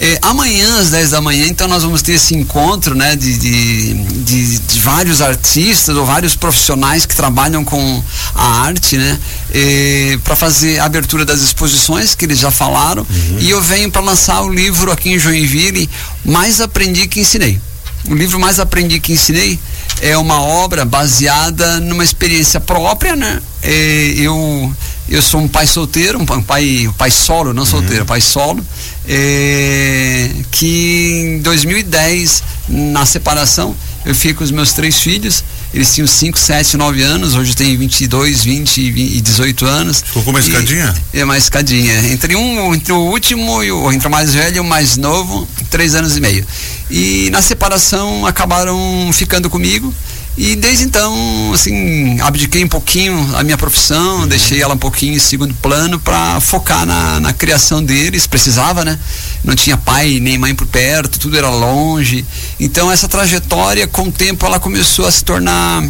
É, 0.00 0.18
amanhã, 0.22 0.80
às 0.80 0.90
10 0.90 1.10
da 1.10 1.20
manhã, 1.20 1.46
então 1.46 1.68
nós 1.68 1.82
vamos 1.82 2.02
ter 2.02 2.12
esse 2.12 2.34
encontro 2.34 2.94
né, 2.94 3.14
de, 3.14 3.36
de, 3.36 3.94
de, 3.94 4.58
de 4.58 4.80
vários 4.80 5.20
artistas 5.20 5.96
ou 5.96 6.06
vários 6.06 6.34
profissionais 6.34 7.04
que 7.04 7.14
trabalham 7.14 7.64
com 7.64 8.02
a 8.34 8.62
arte, 8.62 8.96
né? 8.96 9.18
para 10.24 10.36
fazer 10.36 10.78
a 10.78 10.84
abertura 10.84 11.24
das 11.24 11.40
exposições 11.40 12.14
que 12.14 12.24
eles 12.24 12.38
já 12.38 12.50
falaram. 12.50 13.06
E 13.38 13.50
eu 13.50 13.60
venho 13.60 13.90
para 13.90 14.00
lançar 14.00 14.42
o 14.42 14.48
livro 14.48 14.90
aqui 14.90 15.10
em 15.10 15.18
Joinville, 15.18 15.88
Mais 16.24 16.60
Aprendi 16.60 17.06
que 17.06 17.20
Ensinei. 17.20 17.60
O 18.08 18.14
livro 18.14 18.38
Mais 18.38 18.60
Aprendi 18.60 19.00
que 19.00 19.12
Ensinei 19.12 19.58
é 20.00 20.16
uma 20.16 20.40
obra 20.42 20.84
baseada 20.84 21.80
numa 21.80 22.04
experiência 22.04 22.60
própria, 22.60 23.16
né? 23.16 23.40
É, 23.62 24.14
eu, 24.16 24.72
eu 25.08 25.20
sou 25.22 25.40
um 25.40 25.48
pai 25.48 25.66
solteiro, 25.66 26.18
um 26.20 26.26
pa- 26.26 26.40
pai, 26.40 26.86
um 26.86 26.92
pai 26.92 27.10
solo, 27.10 27.52
não 27.52 27.64
solteiro, 27.66 28.04
pai 28.06 28.20
solo, 28.20 28.64
é, 29.08 30.30
que 30.50 31.36
em 31.36 31.38
2010, 31.40 32.42
na 32.68 33.04
separação, 33.04 33.74
eu 34.04 34.14
fiquei 34.14 34.34
com 34.34 34.44
os 34.44 34.50
meus 34.50 34.72
três 34.72 34.98
filhos 35.00 35.42
Eles 35.72 35.94
tinham 35.94 36.06
5, 36.06 36.38
7, 36.38 36.76
9 36.76 37.02
anos, 37.02 37.34
hoje 37.34 37.54
tem 37.54 37.76
22, 37.76 38.42
20 38.44 38.78
e 38.80 39.20
18 39.20 39.66
anos. 39.66 40.00
Ficou 40.00 40.22
com 40.22 40.30
uma 40.30 40.40
escadinha? 40.40 40.94
É 41.12 41.24
uma 41.24 41.36
escadinha. 41.36 42.10
Entre 42.10 42.34
um, 42.34 42.74
entre 42.74 42.92
o 42.92 42.98
último 42.98 43.62
e 43.62 43.70
o, 43.70 43.92
entre 43.92 44.08
o 44.08 44.10
mais 44.10 44.32
velho 44.32 44.56
e 44.56 44.60
o 44.60 44.64
mais 44.64 44.96
novo, 44.96 45.46
três 45.70 45.94
anos 45.94 46.16
e 46.16 46.20
meio. 46.20 46.46
E 46.90 47.28
na 47.30 47.42
separação 47.42 48.26
acabaram 48.26 49.10
ficando 49.12 49.50
comigo. 49.50 49.94
E 50.38 50.54
desde 50.54 50.84
então, 50.84 51.52
assim, 51.52 52.20
abdiquei 52.20 52.62
um 52.62 52.68
pouquinho 52.68 53.18
a 53.34 53.42
minha 53.42 53.58
profissão, 53.58 54.20
uhum. 54.20 54.28
deixei 54.28 54.62
ela 54.62 54.74
um 54.74 54.78
pouquinho 54.78 55.14
em 55.14 55.18
segundo 55.18 55.52
plano 55.54 55.98
para 55.98 56.40
focar 56.40 56.86
na, 56.86 57.18
na 57.18 57.32
criação 57.32 57.82
deles. 57.82 58.24
Precisava, 58.28 58.84
né? 58.84 58.96
Não 59.42 59.56
tinha 59.56 59.76
pai 59.76 60.20
nem 60.20 60.38
mãe 60.38 60.54
por 60.54 60.68
perto, 60.68 61.18
tudo 61.18 61.36
era 61.36 61.50
longe. 61.50 62.24
Então, 62.60 62.90
essa 62.90 63.08
trajetória, 63.08 63.88
com 63.88 64.02
o 64.02 64.12
tempo, 64.12 64.46
ela 64.46 64.60
começou 64.60 65.08
a 65.08 65.10
se 65.10 65.24
tornar 65.24 65.82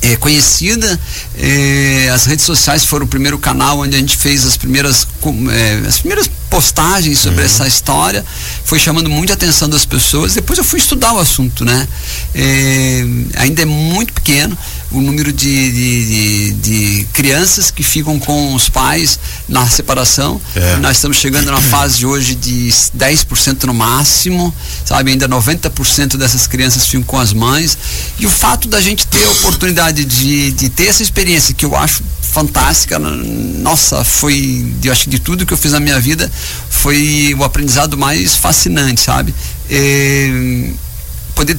é, 0.00 0.16
conhecida. 0.16 0.98
É, 1.36 2.10
as 2.14 2.24
redes 2.24 2.46
sociais 2.46 2.86
foram 2.86 3.04
o 3.04 3.08
primeiro 3.08 3.38
canal 3.38 3.80
onde 3.80 3.94
a 3.94 3.98
gente 3.98 4.16
fez 4.16 4.46
as 4.46 4.56
primeiras, 4.56 5.06
é, 5.52 5.86
as 5.86 5.98
primeiras 5.98 6.30
postagens 6.50 7.20
sobre 7.20 7.40
uhum. 7.40 7.46
essa 7.46 7.66
história. 7.66 8.24
Foi 8.64 8.78
chamando 8.78 9.08
muita 9.08 9.32
atenção 9.32 9.68
das 9.68 9.84
pessoas. 9.84 10.34
Depois 10.34 10.58
eu 10.58 10.64
fui 10.64 10.80
estudar 10.80 11.12
o 11.12 11.18
assunto, 11.18 11.64
né? 11.64 11.88
É, 12.34 13.04
ainda 13.36 13.62
é 13.62 13.64
muito 13.64 14.12
pequeno 14.12 14.58
o 14.90 15.00
número 15.00 15.32
de, 15.32 15.70
de, 15.70 16.06
de, 16.06 16.52
de, 16.54 17.04
crianças 17.12 17.70
que 17.70 17.84
ficam 17.84 18.18
com 18.18 18.54
os 18.54 18.68
pais 18.68 19.20
na 19.48 19.68
separação. 19.68 20.40
É. 20.54 20.76
Nós 20.78 20.96
estamos 20.96 21.16
chegando 21.16 21.50
na 21.50 21.60
fase 21.70 22.04
hoje 22.04 22.34
de 22.34 22.68
10% 22.98 23.64
no 23.64 23.74
máximo, 23.74 24.52
sabe? 24.84 25.12
Ainda 25.12 25.28
90% 25.28 26.16
dessas 26.16 26.48
crianças 26.48 26.86
ficam 26.86 27.04
com 27.04 27.18
as 27.20 27.32
mães. 27.32 27.78
E 28.18 28.26
o 28.26 28.30
fato 28.30 28.68
da 28.68 28.80
gente 28.80 29.06
ter 29.06 29.24
a 29.24 29.30
oportunidade 29.30 30.04
de, 30.04 30.50
de 30.50 30.68
ter 30.68 30.88
essa 30.88 31.02
experiência, 31.02 31.54
que 31.54 31.64
eu 31.64 31.76
acho 31.76 32.02
fantástica, 32.30 32.98
nossa, 32.98 34.04
foi, 34.04 34.72
eu 34.84 34.92
acho 34.92 35.04
que 35.04 35.10
de 35.10 35.18
tudo 35.18 35.44
que 35.44 35.52
eu 35.52 35.58
fiz 35.58 35.72
na 35.72 35.80
minha 35.80 35.98
vida, 35.98 36.30
foi 36.68 37.34
o 37.38 37.44
aprendizado 37.44 37.96
mais 37.96 38.36
fascinante, 38.36 39.00
sabe? 39.00 39.34
É, 39.68 40.70
poder 41.34 41.56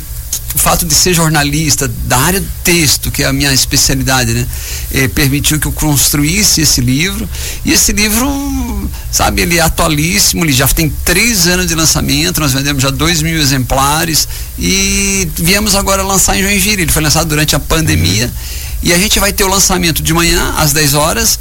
o 0.53 0.59
fato 0.59 0.85
de 0.85 0.93
ser 0.93 1.13
jornalista 1.13 1.87
da 2.05 2.17
área 2.17 2.39
do 2.39 2.47
texto, 2.63 3.09
que 3.09 3.23
é 3.23 3.25
a 3.25 3.33
minha 3.33 3.53
especialidade, 3.53 4.33
né, 4.33 4.45
eh, 4.93 5.07
permitiu 5.07 5.59
que 5.59 5.65
eu 5.65 5.71
construísse 5.71 6.61
esse 6.61 6.81
livro. 6.81 7.27
E 7.63 7.71
esse 7.71 7.91
livro, 7.91 8.89
sabe, 9.11 9.41
ele 9.41 9.57
é 9.57 9.61
atualíssimo, 9.61 10.43
ele 10.43 10.51
já 10.51 10.67
tem 10.67 10.89
três 11.05 11.47
anos 11.47 11.67
de 11.67 11.75
lançamento, 11.75 12.41
nós 12.41 12.53
vendemos 12.53 12.83
já 12.83 12.89
dois 12.89 13.21
mil 13.21 13.39
exemplares 13.39 14.27
e 14.59 15.27
viemos 15.35 15.75
agora 15.75 16.03
lançar 16.03 16.37
em 16.37 16.43
Joinville. 16.43 16.83
Ele 16.83 16.91
foi 16.91 17.01
lançado 17.01 17.27
durante 17.27 17.55
a 17.55 17.59
pandemia. 17.59 18.25
Uhum. 18.25 18.61
E 18.83 18.93
a 18.93 18.97
gente 18.97 19.19
vai 19.19 19.31
ter 19.31 19.43
o 19.43 19.47
lançamento 19.47 20.01
de 20.01 20.11
manhã, 20.11 20.55
às 20.57 20.73
10 20.73 20.95
horas, 20.95 21.39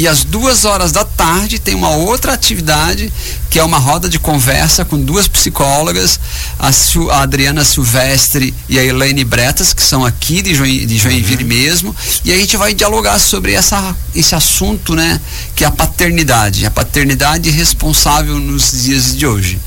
e 0.00 0.08
às 0.08 0.24
duas 0.24 0.64
horas 0.64 0.92
da 0.92 1.04
tarde 1.04 1.58
tem 1.58 1.74
uma 1.74 1.90
outra 1.90 2.32
atividade 2.32 3.12
que 3.50 3.58
é 3.58 3.62
uma 3.62 3.76
roda 3.76 4.08
de 4.08 4.18
conversa 4.18 4.82
com 4.82 4.98
duas 4.98 5.28
psicólogas, 5.28 6.18
a, 6.58 6.70
a 7.12 7.22
Adriana 7.22 7.62
Silvestre 7.66 8.54
e 8.66 8.78
a 8.78 8.82
Elaine 8.82 9.24
Bretas, 9.24 9.74
que 9.74 9.82
são 9.82 10.02
aqui 10.02 10.40
de, 10.40 10.54
Join, 10.54 10.86
de 10.86 10.96
Joinville 10.96 11.42
uhum. 11.42 11.48
mesmo, 11.48 11.96
e 12.24 12.32
a 12.32 12.36
gente 12.38 12.56
vai 12.56 12.72
dialogar 12.72 13.18
sobre 13.18 13.52
essa, 13.52 13.94
esse 14.14 14.34
assunto, 14.34 14.94
né, 14.94 15.20
que 15.54 15.64
é 15.64 15.66
a 15.66 15.70
paternidade, 15.70 16.64
a 16.64 16.70
paternidade 16.70 17.50
responsável 17.50 18.38
nos 18.38 18.82
dias 18.82 19.14
de 19.14 19.26
hoje. 19.26 19.60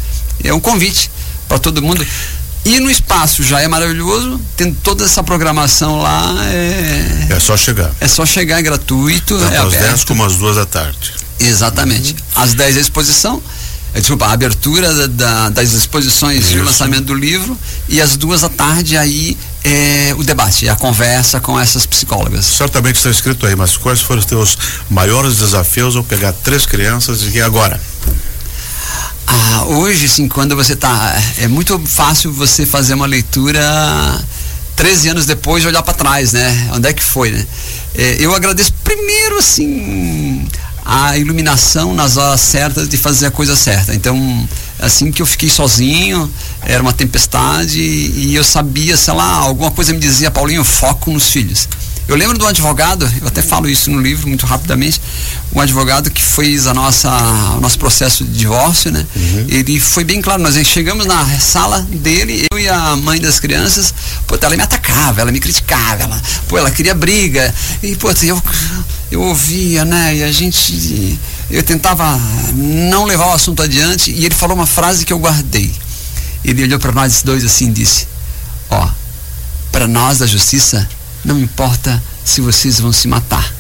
É 0.44 0.52
um 0.52 0.60
convite 0.60 1.12
para 1.48 1.60
todo 1.60 1.80
mundo. 1.80 2.04
E 2.66 2.80
no 2.80 2.90
espaço 2.90 3.44
já 3.44 3.62
é 3.62 3.68
maravilhoso, 3.68 4.40
tendo 4.56 4.78
toda 4.82 5.04
essa 5.04 5.22
programação 5.22 6.02
lá. 6.02 6.34
É, 6.46 7.28
é 7.32 7.40
só 7.40 7.58
chegar. 7.58 7.92
É 8.00 8.08
só 8.08 8.26
chegar, 8.26 8.60
é 8.60 8.62
gratuito. 8.62 9.38
Tanto 9.38 9.54
é 9.54 9.58
às 9.58 9.72
10 9.72 10.04
como 10.06 10.24
às 10.24 10.38
2 10.38 10.56
da 10.56 10.66
tarde. 10.66 11.14
Exatamente. 11.40 12.14
Uhum. 12.14 12.44
Às 12.44 12.54
10 12.54 12.78
a 12.78 12.80
exposição, 12.80 13.44
é, 13.94 14.00
desculpa, 14.00 14.28
a 14.28 14.32
abertura 14.32 15.08
da, 15.10 15.50
das 15.50 15.74
exposições 15.74 16.46
Isso. 16.46 16.58
e 16.58 16.60
o 16.62 16.64
lançamento 16.64 17.06
do 17.06 17.14
livro, 17.14 17.58
e 17.90 18.02
às 18.02 18.16
duas 18.16 18.42
da 18.42 18.50
tarde 18.50 18.98
aí 18.98 19.38
é, 19.64 20.14
o 20.18 20.24
debate, 20.24 20.68
a 20.68 20.76
conversa 20.76 21.40
com 21.40 21.60
essas 21.60 21.86
psicólogas. 21.86 22.46
Certamente 22.46 22.98
está 22.98 23.10
escrito 23.10 23.46
aí, 23.46 23.56
mas 23.56 23.78
quais 23.78 24.02
foram 24.02 24.20
os 24.20 24.26
teus 24.26 24.58
maiores 24.90 25.38
desafios 25.38 25.96
ao 25.96 26.04
pegar 26.04 26.34
três 26.34 26.66
crianças 26.66 27.24
e 27.34 27.42
agora? 27.42 27.80
Ah, 29.26 29.66
hoje, 29.68 30.06
assim, 30.06 30.28
quando 30.28 30.56
você 30.56 30.74
está 30.74 31.16
É 31.38 31.48
muito 31.48 31.80
fácil 31.80 32.32
você 32.32 32.66
fazer 32.66 32.94
uma 32.94 33.06
leitura 33.06 33.62
13 34.76 35.10
anos 35.10 35.26
depois 35.26 35.62
de 35.62 35.68
olhar 35.68 35.84
para 35.84 35.94
trás, 35.94 36.34
né? 36.34 36.70
Onde 36.74 36.90
é 36.90 36.94
que 36.94 37.04
foi, 37.04 37.32
né? 37.32 37.46
É, 37.96 38.18
eu 38.20 38.34
agradeço 38.34 38.74
primeiro, 38.84 39.38
assim, 39.38 40.48
a 40.86 41.18
iluminação 41.18 41.94
nas 41.94 42.18
horas 42.18 42.42
certas 42.42 42.90
de 42.90 42.98
fazer 42.98 43.28
a 43.28 43.32
coisa 43.32 43.56
certa. 43.56 43.94
Então, 43.94 44.50
assim 44.80 45.12
que 45.12 45.22
eu 45.22 45.26
fiquei 45.26 45.50
sozinho, 45.50 46.30
era 46.62 46.82
uma 46.82 46.94
tempestade 46.94 47.80
e 47.80 48.34
eu 48.36 48.44
sabia, 48.44 48.98
sei 48.98 49.14
lá, 49.14 49.36
alguma 49.36 49.72
coisa 49.72 49.94
me 49.94 50.00
dizia, 50.00 50.32
Paulinho, 50.32 50.64
foco 50.64 51.12
nos 51.12 51.30
filhos. 51.30 51.68
Eu 52.08 52.18
lembro 52.18 52.38
de 52.38 52.44
um 52.44 52.48
advogado, 52.48 53.10
eu 53.22 53.28
até 53.28 53.42
falo 53.42 53.70
isso 53.70 53.90
no 53.90 54.02
livro 54.02 54.28
muito 54.28 54.46
rapidamente, 54.46 55.02
um 55.54 55.62
advogado 55.62 56.12
que 56.12 56.22
fez 56.22 56.68
a 56.68 56.74
nossa, 56.74 57.10
o 57.56 57.62
nosso 57.62 57.80
processo 57.80 58.26
de 58.26 58.40
divórcio, 58.40 58.92
né? 58.92 59.06
Uhum. 59.16 59.46
Ele 59.48 59.80
foi 59.80 60.04
bem 60.04 60.22
claro, 60.22 60.42
nós 60.44 60.56
chegamos 60.68 61.06
na 61.06 61.26
sala 61.40 61.82
dele, 61.82 62.46
eu 62.52 62.60
e 62.60 62.68
a 62.68 62.96
mãe 62.98 63.22
das 63.22 63.40
crianças, 63.40 63.94
pô, 64.28 64.38
ela 64.42 64.56
me 64.58 64.64
atacava, 64.64 65.22
ela 65.22 65.32
me 65.32 65.40
criticava, 65.40 66.04
ela, 66.04 66.22
pô, 66.48 66.58
ela 66.58 66.70
queria 66.70 66.94
briga, 66.94 67.54
e 67.82 67.96
pô, 67.96 68.12
eu, 68.22 68.42
eu 69.10 69.22
ouvia, 69.22 69.86
né? 69.86 70.18
E 70.18 70.24
a 70.24 70.32
gente, 70.32 71.18
eu 71.50 71.64
tentava 71.64 72.20
não 72.54 73.06
levar 73.06 73.28
o 73.28 73.34
assunto 73.34 73.64
adiante, 73.64 74.12
e 74.12 74.26
ele 74.26 74.36
falou 74.36 74.58
uma 74.58 74.68
frase 74.68 75.06
que 75.06 75.14
eu 75.14 75.20
guardei. 75.20 75.74
Ele 76.44 76.64
olhou 76.64 76.80
para 76.80 76.92
nós 76.92 77.24
dois 77.24 77.46
assim 77.46 77.70
e 77.70 77.72
disse: 77.72 78.08
Ó, 78.70 78.90
para 79.72 79.88
nós 79.88 80.18
da 80.18 80.28
justiça, 80.28 80.86
não 81.24 81.40
importa 81.40 82.02
se 82.24 82.42
vocês 82.42 82.80
vão 82.80 82.92
se 82.92 83.08
matar. 83.08 83.54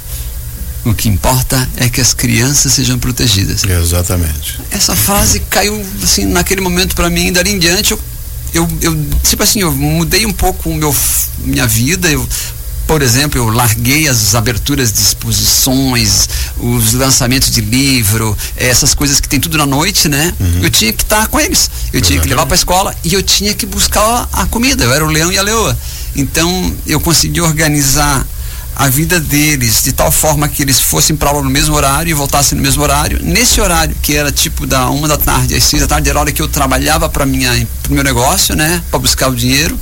O 0.85 0.93
que 0.93 1.07
importa 1.07 1.69
é 1.77 1.87
que 1.87 2.01
as 2.01 2.13
crianças 2.13 2.73
sejam 2.73 2.99
protegidas. 2.99 3.63
Exatamente. 3.63 4.59
Essa 4.69 4.95
frase 4.95 5.39
caiu 5.49 5.85
assim 6.03 6.25
naquele 6.25 6.59
momento 6.59 6.93
para 6.93 7.09
mim, 7.09 7.31
dali 7.31 7.51
em 7.51 7.59
diante 7.59 7.93
eu, 7.93 7.99
eu, 8.53 8.67
eu 8.81 9.05
tipo 9.23 9.41
assim, 9.43 9.61
eu 9.61 9.71
mudei 9.71 10.25
um 10.25 10.33
pouco 10.33 10.69
o 10.69 10.75
meu 10.75 10.95
minha 11.39 11.65
vida, 11.65 12.09
eu 12.09 12.27
por 12.85 13.01
exemplo, 13.01 13.39
eu 13.39 13.47
larguei 13.47 14.09
as 14.09 14.35
aberturas 14.35 14.91
de 14.91 14.99
exposições, 14.99 16.27
os 16.57 16.93
lançamentos 16.93 17.49
de 17.49 17.61
livro, 17.61 18.37
essas 18.57 18.93
coisas 18.93 19.21
que 19.21 19.27
tem 19.27 19.39
tudo 19.39 19.57
na 19.57 19.65
noite, 19.65 20.09
né? 20.09 20.33
Uhum. 20.37 20.59
Eu 20.63 20.69
tinha 20.69 20.91
que 20.91 21.01
estar 21.01 21.27
com 21.27 21.39
eles. 21.39 21.71
Eu 21.93 22.01
tinha 22.01 22.19
que 22.19 22.27
levar 22.27 22.45
para 22.45 22.55
a 22.55 22.57
escola 22.57 22.93
e 23.03 23.13
eu 23.13 23.23
tinha 23.23 23.53
que 23.53 23.65
buscar 23.65 24.27
a 24.33 24.45
comida. 24.47 24.83
Eu 24.83 24.93
era 24.93 25.03
o 25.03 25.07
leão 25.07 25.31
e 25.31 25.37
a 25.37 25.41
leoa. 25.41 25.77
Então 26.15 26.73
eu 26.85 26.99
consegui 26.99 27.41
organizar 27.41 28.25
a 28.75 28.89
vida 28.89 29.19
deles 29.19 29.83
de 29.83 29.91
tal 29.91 30.11
forma 30.11 30.47
que 30.47 30.61
eles 30.63 30.79
fossem 30.79 31.15
para 31.15 31.29
aula 31.29 31.43
no 31.43 31.49
mesmo 31.49 31.75
horário 31.75 32.09
e 32.09 32.13
voltassem 32.13 32.57
no 32.57 32.63
mesmo 32.63 32.81
horário. 32.81 33.19
Nesse 33.21 33.61
horário, 33.61 33.95
que 34.01 34.15
era 34.15 34.31
tipo 34.31 34.65
da 34.65 34.89
uma 34.89 35.07
da 35.07 35.17
tarde 35.17 35.55
às 35.55 35.63
seis 35.63 35.81
da 35.81 35.87
tarde, 35.87 36.09
era 36.09 36.17
a 36.17 36.21
hora 36.21 36.31
que 36.31 36.41
eu 36.41 36.47
trabalhava 36.47 37.07
para 37.07 37.25
pro 37.83 37.93
meu 37.93 38.03
negócio, 38.03 38.55
né, 38.55 38.81
para 38.89 38.99
buscar 38.99 39.29
o 39.29 39.35
dinheiro. 39.35 39.77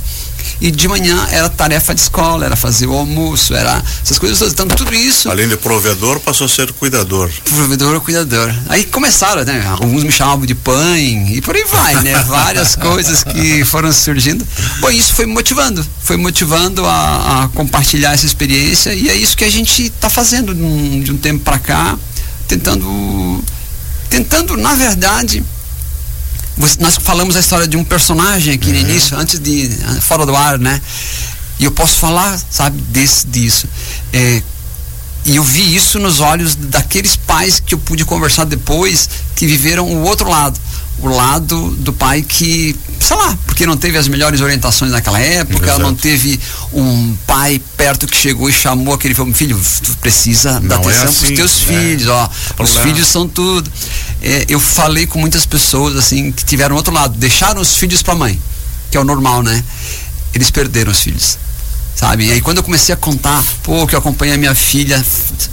E 0.60 0.70
de 0.70 0.88
manhã 0.88 1.26
era 1.30 1.48
tarefa 1.48 1.94
de 1.94 2.00
escola, 2.00 2.44
era 2.44 2.56
fazer 2.56 2.86
o 2.86 2.92
almoço, 2.92 3.54
era 3.54 3.82
essas 4.02 4.18
coisas 4.18 4.38
todas. 4.38 4.52
Então, 4.52 4.66
tudo 4.68 4.94
isso. 4.94 5.30
Além 5.30 5.48
de 5.48 5.56
provedor, 5.56 6.20
passou 6.20 6.46
a 6.46 6.48
ser 6.48 6.72
cuidador. 6.72 7.30
Provedor 7.44 7.94
ou 7.94 8.00
cuidador. 8.00 8.52
Aí 8.68 8.84
começaram, 8.84 9.44
né? 9.44 9.64
Alguns 9.80 10.04
me 10.04 10.12
chamavam 10.12 10.46
de 10.46 10.54
pai 10.54 11.00
e 11.30 11.40
por 11.40 11.54
aí 11.54 11.64
vai, 11.64 11.94
né? 12.02 12.14
Várias 12.26 12.76
coisas 12.76 13.22
que 13.24 13.64
foram 13.64 13.92
surgindo. 13.92 14.46
Bom, 14.80 14.90
isso 14.90 15.14
foi 15.14 15.26
me 15.26 15.32
motivando. 15.32 15.84
Foi 16.02 16.16
motivando 16.16 16.84
a, 16.86 17.44
a 17.44 17.48
compartilhar 17.48 18.12
essa 18.12 18.26
experiência 18.26 18.94
e 18.94 19.08
é 19.08 19.14
isso 19.14 19.36
que 19.36 19.44
a 19.44 19.50
gente 19.50 19.84
está 19.84 20.08
fazendo 20.08 20.54
de 20.54 20.62
um, 20.62 21.00
de 21.00 21.12
um 21.12 21.16
tempo 21.16 21.44
para 21.44 21.58
cá, 21.58 21.98
tentando. 22.46 23.42
Tentando, 24.08 24.58
na 24.58 24.74
verdade, 24.74 25.42
nós 26.78 26.96
falamos 27.00 27.36
a 27.36 27.40
história 27.40 27.66
de 27.66 27.76
um 27.76 27.84
personagem 27.84 28.54
aqui 28.54 28.68
uhum. 28.68 28.74
no 28.74 28.80
início, 28.80 29.16
antes 29.16 29.38
de. 29.38 29.70
fora 30.00 30.26
do 30.26 30.36
ar, 30.36 30.58
né? 30.58 30.80
E 31.58 31.64
eu 31.64 31.70
posso 31.70 31.94
falar, 31.94 32.38
sabe, 32.50 32.80
desse, 32.88 33.26
disso. 33.26 33.68
É, 34.12 34.42
e 35.24 35.36
eu 35.36 35.44
vi 35.44 35.74
isso 35.74 35.98
nos 35.98 36.20
olhos 36.20 36.54
daqueles 36.54 37.14
pais 37.14 37.60
que 37.60 37.74
eu 37.74 37.78
pude 37.78 38.04
conversar 38.04 38.44
depois, 38.44 39.08
que 39.36 39.46
viveram 39.46 39.86
o 39.86 40.02
outro 40.02 40.28
lado. 40.28 40.58
O 40.98 41.08
lado 41.08 41.70
do 41.78 41.92
pai 41.92 42.22
que, 42.22 42.76
sei 43.02 43.16
lá, 43.16 43.36
porque 43.46 43.66
não 43.66 43.76
teve 43.76 43.98
as 43.98 44.08
melhores 44.08 44.40
orientações 44.40 44.92
naquela 44.92 45.18
época, 45.18 45.66
Exato. 45.66 45.80
não 45.80 45.94
teve 45.94 46.38
um 46.72 47.16
pai 47.26 47.60
perto 47.76 48.06
que 48.06 48.16
chegou 48.16 48.48
e 48.48 48.52
chamou 48.52 48.94
aquele 48.94 49.14
filho, 49.34 49.60
tu 49.82 49.96
precisa 49.98 50.60
não 50.60 50.68
dar 50.68 50.76
é 50.76 50.78
atenção 50.78 51.04
é 51.04 51.08
assim, 51.08 51.18
para 51.18 51.30
os 51.30 51.36
teus 51.36 51.62
é. 51.62 51.66
filhos, 51.66 52.08
ó. 52.08 52.30
Os 52.58 52.76
filhos 52.76 53.06
são 53.06 53.28
tudo 53.28 53.70
é, 54.22 54.44
eu 54.48 54.60
falei 54.60 55.04
com 55.06 55.18
muitas 55.18 55.44
pessoas 55.44 55.96
assim 55.96 56.30
que 56.30 56.44
tiveram 56.44 56.76
outro 56.76 56.94
lado, 56.94 57.18
deixaram 57.18 57.60
os 57.60 57.76
filhos 57.76 58.02
para 58.02 58.14
a 58.14 58.16
mãe, 58.16 58.40
que 58.90 58.96
é 58.96 59.00
o 59.00 59.04
normal, 59.04 59.42
né? 59.42 59.62
Eles 60.32 60.50
perderam 60.50 60.92
os 60.92 61.00
filhos. 61.00 61.36
sabe? 61.96 62.26
E 62.26 62.32
aí 62.32 62.40
quando 62.40 62.58
eu 62.58 62.62
comecei 62.62 62.94
a 62.94 62.96
contar, 62.96 63.44
pô, 63.64 63.84
que 63.86 63.94
eu 63.96 63.98
acompanhei 63.98 64.34
a 64.34 64.38
minha 64.38 64.54
filha 64.54 65.04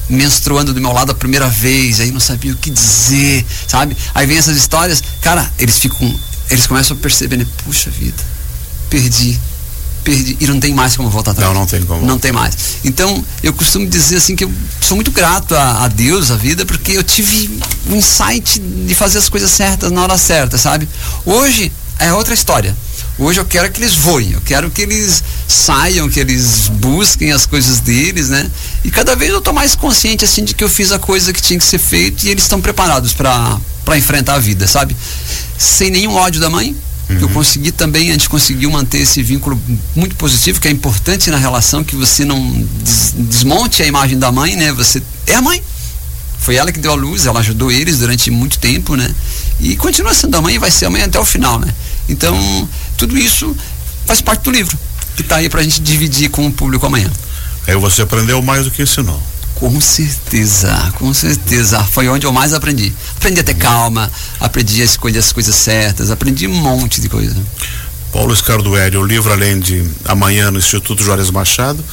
menstruando 0.08 0.74
do 0.74 0.80
meu 0.80 0.92
lado 0.92 1.12
a 1.12 1.16
primeira 1.16 1.48
vez, 1.48 2.00
aí 2.00 2.12
não 2.12 2.20
sabia 2.20 2.54
o 2.54 2.56
que 2.56 2.70
dizer, 2.70 3.44
sabe? 3.68 3.98
Aí 4.14 4.28
vem 4.28 4.38
essas 4.38 4.56
histórias, 4.56 5.04
cara, 5.20 5.52
eles 5.58 5.80
ficam, 5.80 6.20
eles 6.50 6.68
começam 6.68 6.96
a 6.96 7.00
perceber, 7.00 7.38
né? 7.38 7.48
Puxa 7.64 7.90
vida, 7.90 8.24
perdi, 8.90 9.40
perdi 10.04 10.38
e 10.40 10.48
não 10.48 10.60
tem 10.60 10.74
mais 10.74 10.96
como 10.96 11.10
voltar 11.10 11.32
atrás. 11.32 11.54
Não, 11.54 11.62
não 11.62 11.68
tem 11.68 11.82
como. 11.84 12.06
Não 12.06 12.20
tem 12.20 12.32
mais. 12.32 12.56
Então, 12.84 13.24
eu 13.44 13.54
costumo 13.54 13.88
dizer 13.88 14.18
assim 14.18 14.36
que 14.36 14.44
eu 14.44 14.52
sou 14.82 14.96
muito 14.96 15.12
grato 15.12 15.56
a, 15.56 15.86
a 15.86 15.88
Deus, 15.88 16.32
a 16.32 16.36
vida, 16.36 16.66
porque 16.66 16.94
eu 16.94 17.04
tive 17.04 17.60
um 17.88 17.96
insight 17.96 18.60
de 18.60 18.96
fazer 18.96 19.20
as 19.20 19.30
coisas 19.30 19.52
certas 19.52 19.92
na 19.92 20.02
hora 20.02 20.18
certa, 20.18 20.58
sabe? 20.58 20.88
Hoje 21.26 21.72
é 22.00 22.14
outra 22.14 22.34
história. 22.34 22.76
Hoje 23.18 23.38
eu 23.38 23.46
quero 23.46 23.70
que 23.70 23.82
eles 23.82 23.96
voem, 23.96 24.32
eu 24.32 24.40
quero 24.40 24.72
que 24.72 24.82
eles 24.82 25.22
saiam, 25.46 26.10
que 26.10 26.22
eles 26.22 26.70
busquem 26.70 27.34
as 27.34 27.46
coisas 27.46 27.82
deles, 27.82 28.30
né? 28.30 28.50
E 28.82 28.90
cada 28.90 29.14
vez 29.14 29.30
eu 29.32 29.42
tô 29.42 29.52
mais 29.52 29.76
consciente 29.76 30.24
assim 30.24 30.46
de 30.46 30.56
que 30.56 30.64
eu 30.64 30.70
fiz 30.70 30.94
a 30.94 30.98
coisa 30.98 31.34
que 31.34 31.42
tinha 31.42 31.60
que 31.60 31.66
ser 31.66 31.80
feita 31.80 32.26
e 32.26 32.30
eles 32.30 32.44
estão 32.44 32.62
preparados 32.62 33.12
para 33.12 33.60
para 33.90 33.98
enfrentar 33.98 34.36
a 34.36 34.40
vida, 34.40 34.68
sabe? 34.68 34.96
Sem 35.58 35.90
nenhum 35.90 36.14
ódio 36.14 36.40
da 36.40 36.48
mãe, 36.50 36.76
Uhum. 37.10 37.22
Eu 37.22 37.30
consegui 37.30 37.72
também, 37.72 38.10
a 38.10 38.12
gente 38.12 38.30
conseguiu 38.30 38.70
manter 38.70 39.00
esse 39.00 39.24
vínculo 39.24 39.60
muito 39.96 40.16
positivo, 40.16 40.62
que 40.62 40.68
é 40.68 40.72
importante 40.72 41.32
na 41.32 41.38
relação, 41.38 41.84
que 41.84 41.96
você 41.96 42.24
não 42.24 42.40
des 42.84 43.16
desmonte 43.18 43.82
a 43.82 43.88
imagem 43.88 44.20
da 44.20 44.32
mãe, 44.32 44.56
né? 44.56 44.72
Você 44.74 45.02
é 45.26 45.34
a 45.34 45.42
mãe. 45.42 45.64
Foi 46.38 46.54
ela 46.54 46.72
que 46.72 46.78
deu 46.78 46.92
a 46.92 46.94
luz, 46.94 47.26
ela 47.26 47.40
ajudou 47.40 47.72
eles 47.72 47.98
durante 47.98 48.30
muito 48.30 48.60
tempo, 48.60 48.96
né? 48.96 49.12
E 49.60 49.76
continua 49.76 50.14
sendo 50.14 50.38
a 50.38 50.42
mãe 50.44 50.54
e 50.54 50.60
vai 50.60 50.70
ser 50.70 50.86
a 50.86 50.92
mãe 50.92 51.02
até 51.02 51.20
o 51.20 51.26
final, 51.26 51.58
né? 51.58 51.74
Então, 52.08 52.38
tudo 52.96 53.18
isso 53.18 53.58
faz 54.06 54.22
parte 54.22 54.44
do 54.44 54.52
livro, 54.52 54.78
que 55.16 55.24
está 55.24 55.38
aí 55.38 55.50
para 55.50 55.62
a 55.62 55.64
gente 55.64 55.82
dividir 55.82 56.30
com 56.30 56.46
o 56.46 56.52
público 56.52 56.86
amanhã. 56.86 57.12
Aí 57.66 57.76
você 57.76 58.04
aprendeu 58.04 58.40
mais 58.44 58.66
do 58.66 58.72
que 58.72 58.84
ensinou. 58.84 59.20
Com 59.60 59.82
certeza, 59.82 60.94
com 60.98 61.14
certeza. 61.14 61.84
Foi 61.84 62.08
onde 62.08 62.26
eu 62.26 62.32
mais 62.32 62.54
aprendi. 62.54 62.94
Aprendi 63.18 63.42
a 63.42 63.44
ter 63.44 63.56
calma, 63.56 64.10
aprendi 64.40 64.82
a 64.82 64.86
escolher 64.86 65.20
as 65.20 65.34
coisas 65.34 65.54
certas, 65.54 66.10
aprendi 66.10 66.48
um 66.48 66.54
monte 66.54 67.02
de 67.02 67.10
coisa. 67.10 67.36
Paulo 68.12 68.36
Scarduelli, 68.36 68.98
o 68.98 69.06
livro 69.06 69.32
além 69.32 69.60
de 69.60 69.86
amanhã 70.06 70.50
no 70.50 70.58
Instituto 70.58 71.04
Juarez 71.04 71.30
Machado, 71.30 71.84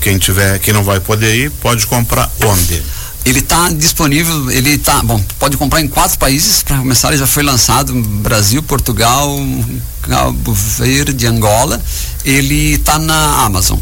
quem 0.00 0.18
tiver, 0.18 0.58
quem 0.58 0.74
não 0.74 0.84
vai 0.84 1.00
poder 1.00 1.34
ir, 1.34 1.50
pode 1.50 1.86
comprar 1.86 2.30
onde? 2.44 2.82
Ele 3.24 3.40
está 3.40 3.70
disponível, 3.70 4.50
ele 4.52 4.70
está, 4.70 5.02
bom, 5.02 5.20
pode 5.38 5.56
comprar 5.56 5.80
em 5.80 5.88
quatro 5.88 6.16
países, 6.16 6.62
para 6.62 6.78
começar, 6.78 7.08
ele 7.08 7.16
já 7.16 7.26
foi 7.26 7.42
lançado 7.42 7.92
Brasil, 7.94 8.62
Portugal, 8.62 9.36
Cabo 10.02 10.52
Verde, 10.52 11.26
Angola. 11.26 11.82
Ele 12.24 12.74
está 12.74 12.98
na 13.00 13.44
Amazon. 13.44 13.78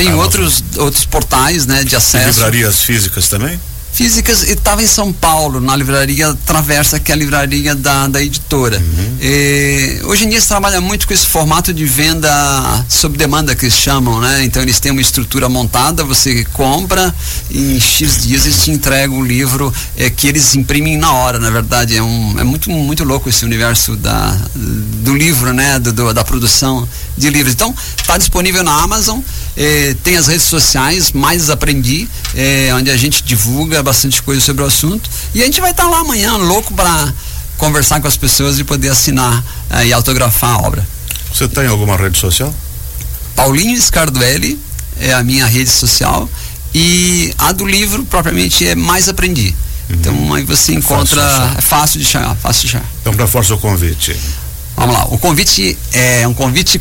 Tem 0.00 0.12
ah, 0.12 0.16
outros, 0.16 0.64
outros 0.78 1.04
portais 1.04 1.66
né, 1.66 1.84
de 1.84 1.94
acesso. 1.94 2.28
E 2.28 2.32
livrarias 2.32 2.80
físicas 2.80 3.28
também? 3.28 3.58
físicas 3.92 4.44
e 4.44 4.52
estava 4.52 4.82
em 4.82 4.86
São 4.86 5.12
Paulo, 5.12 5.60
na 5.60 5.74
livraria 5.76 6.34
Traversa, 6.46 6.98
que 6.98 7.10
é 7.10 7.14
a 7.14 7.18
livraria 7.18 7.74
da, 7.74 8.06
da 8.06 8.22
editora. 8.22 8.78
Uhum. 8.78 9.16
E, 9.20 10.00
hoje 10.04 10.24
em 10.24 10.28
dia 10.28 10.40
se 10.40 10.48
trabalha 10.48 10.80
muito 10.80 11.06
com 11.06 11.12
esse 11.12 11.26
formato 11.26 11.72
de 11.72 11.84
venda 11.84 12.30
sob 12.88 13.18
demanda 13.18 13.54
que 13.54 13.66
eles 13.66 13.74
chamam, 13.74 14.20
né? 14.20 14.44
Então 14.44 14.62
eles 14.62 14.80
têm 14.80 14.92
uma 14.92 15.00
estrutura 15.00 15.48
montada, 15.48 16.04
você 16.04 16.44
compra 16.52 17.14
e 17.50 17.76
em 17.76 17.80
X 17.80 18.22
dias 18.22 18.46
eles 18.46 18.64
te 18.64 18.70
entregam 18.70 19.18
o 19.18 19.24
livro 19.24 19.72
é, 19.96 20.08
que 20.08 20.28
eles 20.28 20.54
imprimem 20.54 20.96
na 20.96 21.12
hora, 21.12 21.38
na 21.38 21.50
verdade. 21.50 21.96
É, 21.96 22.02
um, 22.02 22.38
é 22.38 22.44
muito, 22.44 22.70
muito 22.70 23.04
louco 23.04 23.28
esse 23.28 23.44
universo 23.44 23.96
da, 23.96 24.38
do 24.54 25.14
livro, 25.14 25.52
né? 25.52 25.78
Do, 25.78 25.92
do 25.92 26.14
da 26.14 26.24
produção 26.24 26.88
de 27.20 27.30
livros. 27.30 27.54
Então, 27.54 27.74
está 27.96 28.16
disponível 28.18 28.62
na 28.62 28.82
Amazon, 28.82 29.20
eh, 29.56 29.94
tem 30.02 30.16
as 30.16 30.26
redes 30.26 30.46
sociais, 30.46 31.12
mais 31.12 31.50
aprendi, 31.50 32.08
eh, 32.34 32.70
onde 32.74 32.90
a 32.90 32.96
gente 32.96 33.22
divulga 33.22 33.82
bastante 33.82 34.22
coisa 34.22 34.40
sobre 34.40 34.62
o 34.62 34.66
assunto. 34.66 35.08
E 35.34 35.42
a 35.42 35.44
gente 35.44 35.60
vai 35.60 35.70
estar 35.70 35.84
tá 35.84 35.90
lá 35.90 36.00
amanhã, 36.00 36.36
louco 36.36 36.74
para 36.74 37.12
conversar 37.56 38.00
com 38.00 38.08
as 38.08 38.16
pessoas 38.16 38.58
e 38.58 38.64
poder 38.64 38.88
assinar 38.88 39.44
eh, 39.70 39.86
e 39.86 39.92
autografar 39.92 40.50
a 40.50 40.58
obra. 40.58 40.86
Você 41.32 41.46
tem 41.46 41.66
alguma 41.66 41.96
rede 41.96 42.18
social? 42.18 42.54
Paulinho 43.36 43.80
Scarduelli 43.80 44.58
é 44.98 45.12
a 45.12 45.22
minha 45.22 45.46
rede 45.46 45.70
social 45.70 46.28
e 46.74 47.32
a 47.38 47.52
do 47.52 47.66
livro 47.66 48.04
propriamente 48.04 48.66
é 48.66 48.74
Mais 48.74 49.08
Aprendi. 49.08 49.54
Uhum. 49.88 49.96
Então 49.96 50.34
aí 50.34 50.44
você 50.44 50.74
encontra. 50.74 51.22
É 51.56 51.60
fácil 51.60 52.00
de 52.00 52.06
achar, 52.06 52.36
fácil 52.36 52.68
de 52.68 52.76
achar. 52.76 52.84
Então 53.00 53.14
para 53.14 53.26
força 53.26 53.54
o 53.54 53.58
convite. 53.58 54.16
Vamos 54.76 54.94
lá, 54.94 55.04
o 55.06 55.18
convite 55.18 55.76
é 55.92 56.26
um 56.26 56.32
convite 56.32 56.80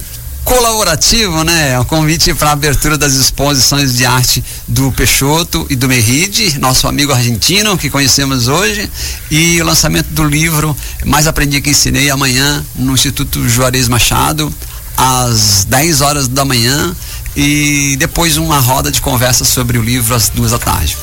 colaborativo, 0.49 1.43
né? 1.43 1.73
É 1.73 1.79
um 1.79 1.85
convite 1.85 2.33
para 2.33 2.49
a 2.49 2.53
abertura 2.53 2.97
das 2.97 3.13
exposições 3.13 3.93
de 3.93 4.03
arte 4.03 4.43
do 4.67 4.91
Peixoto 4.91 5.67
e 5.69 5.75
do 5.75 5.87
Merride, 5.87 6.57
nosso 6.57 6.87
amigo 6.87 7.13
argentino 7.13 7.77
que 7.77 7.87
conhecemos 7.87 8.47
hoje, 8.47 8.89
e 9.29 9.61
o 9.61 9.65
lançamento 9.65 10.07
do 10.07 10.23
livro 10.23 10.75
Mais 11.05 11.27
Aprendi 11.27 11.61
que 11.61 11.69
Ensinei 11.69 12.09
amanhã 12.09 12.65
no 12.75 12.93
Instituto 12.93 13.47
Juarez 13.47 13.87
Machado, 13.87 14.51
às 14.97 15.65
10 15.65 16.01
horas 16.01 16.27
da 16.27 16.43
manhã, 16.43 16.95
e 17.35 17.95
depois 17.99 18.35
uma 18.37 18.59
roda 18.59 18.91
de 18.91 19.01
conversa 19.01 19.45
sobre 19.45 19.77
o 19.77 19.83
livro 19.83 20.15
às 20.15 20.29
duas 20.29 20.49
da 20.49 20.57
tarde. 20.57 20.97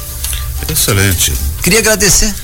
Excelente. 0.69 1.33
Queria 1.63 1.79
agradecer 1.79 2.35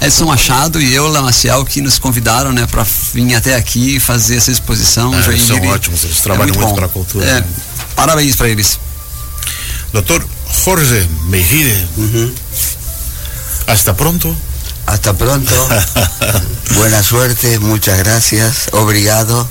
Edson 0.00 0.24
Machado 0.24 0.80
e 0.80 0.94
eu, 0.94 1.06
Lamaciel, 1.08 1.64
que 1.64 1.80
nos 1.80 1.98
convidaram, 1.98 2.52
né, 2.52 2.66
para 2.66 2.84
vir 3.12 3.34
até 3.34 3.54
aqui 3.54 3.96
e 3.96 4.00
fazer 4.00 4.36
essa 4.36 4.50
exposição. 4.50 5.14
É, 5.14 5.28
eles 5.28 5.46
são 5.46 5.60
ótimos, 5.66 6.04
eles 6.04 6.20
trabalham 6.20 6.54
é 6.54 6.56
muito, 6.56 6.60
muito 6.60 6.74
para 6.74 6.86
a 6.86 6.88
cultura. 6.88 7.26
É, 7.26 7.34
né? 7.34 7.46
Parabéns 7.94 8.34
para 8.34 8.48
eles. 8.48 8.78
Doutor 9.92 10.24
Jorge 10.64 11.08
Mejide, 11.26 11.86
uhum. 11.96 12.34
hasta 13.66 13.92
pronto. 13.92 14.34
Hasta 14.86 15.12
pronto. 15.12 15.52
Buena 16.72 17.02
suerte, 17.02 17.58
muchas 17.58 17.98
gracias. 17.98 18.68
Obrigado. 18.72 19.48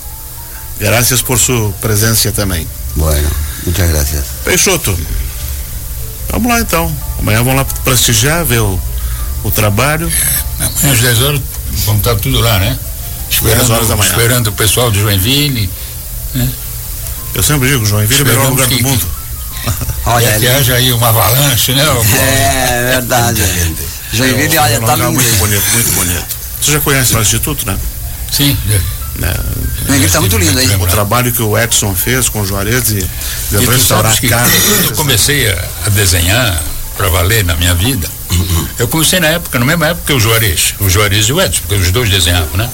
Gracias 0.79 1.21
por 1.21 1.37
sua 1.37 1.71
presença 1.73 2.31
também. 2.31 2.67
Bueno, 2.95 3.29
muchas 3.65 3.89
gracias. 3.89 4.25
Peixoto, 4.43 4.97
vamos 6.31 6.51
lá 6.51 6.59
então. 6.59 6.93
Amanhã 7.19 7.43
vamos 7.43 7.55
lá 7.55 7.65
prestigiar, 7.83 8.45
ver 8.45 8.61
o 8.61 8.79
o 9.43 9.51
trabalho. 9.51 10.11
É, 10.59 10.63
amanhã 10.65 10.93
às 10.93 10.99
10 10.99 11.21
horas 11.21 11.41
vamos 11.85 11.99
estar 11.99 12.15
tudo 12.15 12.39
lá, 12.39 12.59
né? 12.59 12.77
Esperando, 13.29 13.71
horas 13.71 13.87
da 13.87 13.95
manhã. 13.95 14.09
esperando 14.09 14.47
o 14.47 14.51
pessoal 14.53 14.91
de 14.91 14.99
Joinville. 14.99 15.69
Né? 16.33 16.49
Eu 17.35 17.43
sempre 17.43 17.69
digo, 17.69 17.85
Joinville 17.85 18.21
é 18.21 18.23
o 18.23 18.27
melhor 18.27 18.49
lugar 18.49 18.67
que, 18.67 18.75
do 18.77 18.83
mundo. 18.83 19.07
Olha, 20.05 20.39
que 20.39 20.47
haja 20.47 20.73
aí 20.75 20.91
uma 20.91 21.09
avalanche, 21.09 21.73
né? 21.73 21.83
É, 22.19 22.91
verdade. 22.93 23.41
Joinville, 24.11 24.57
é, 24.57 24.61
olha, 24.61 24.81
tá 24.81 24.95
lindo. 24.95 25.11
Muito 25.11 25.35
bonito, 25.37 25.63
muito 25.73 25.91
bonito. 25.93 26.25
Você 26.61 26.71
já 26.71 26.79
conhece 26.79 27.15
o 27.15 27.21
Instituto, 27.21 27.65
né? 27.65 27.77
Sim. 28.31 28.57
É, 29.21 29.39
Joinville 29.85 30.05
está 30.05 30.19
muito 30.19 30.37
lindo 30.37 30.57
aí. 30.57 30.75
O 30.75 30.87
trabalho 30.87 31.31
que 31.31 31.41
o 31.41 31.57
Edson 31.57 31.93
fez 31.95 32.29
com 32.29 32.41
o 32.41 32.45
Juarez 32.45 32.85
de, 32.85 32.99
de 33.51 33.65
restaurar 33.65 34.11
a 34.11 34.29
casa. 34.29 34.51
Quando 34.51 34.85
eu 34.85 34.95
comecei 34.95 35.49
a, 35.49 35.65
a 35.85 35.89
desenhar 35.89 36.61
para 36.97 37.09
valer 37.09 37.45
na 37.45 37.55
minha 37.55 37.75
vida, 37.75 38.09
eu 38.77 38.87
comecei 38.87 39.19
na 39.19 39.27
época, 39.27 39.59
na 39.59 39.65
mesma 39.65 39.87
época 39.87 40.03
que 40.07 40.13
o 40.13 40.19
Juarez, 40.19 40.75
o 40.79 40.89
Juarez 40.89 41.25
e 41.27 41.33
o 41.33 41.41
Edson, 41.41 41.61
porque 41.61 41.75
os 41.75 41.91
dois 41.91 42.09
desenhavam, 42.09 42.57
né? 42.57 42.69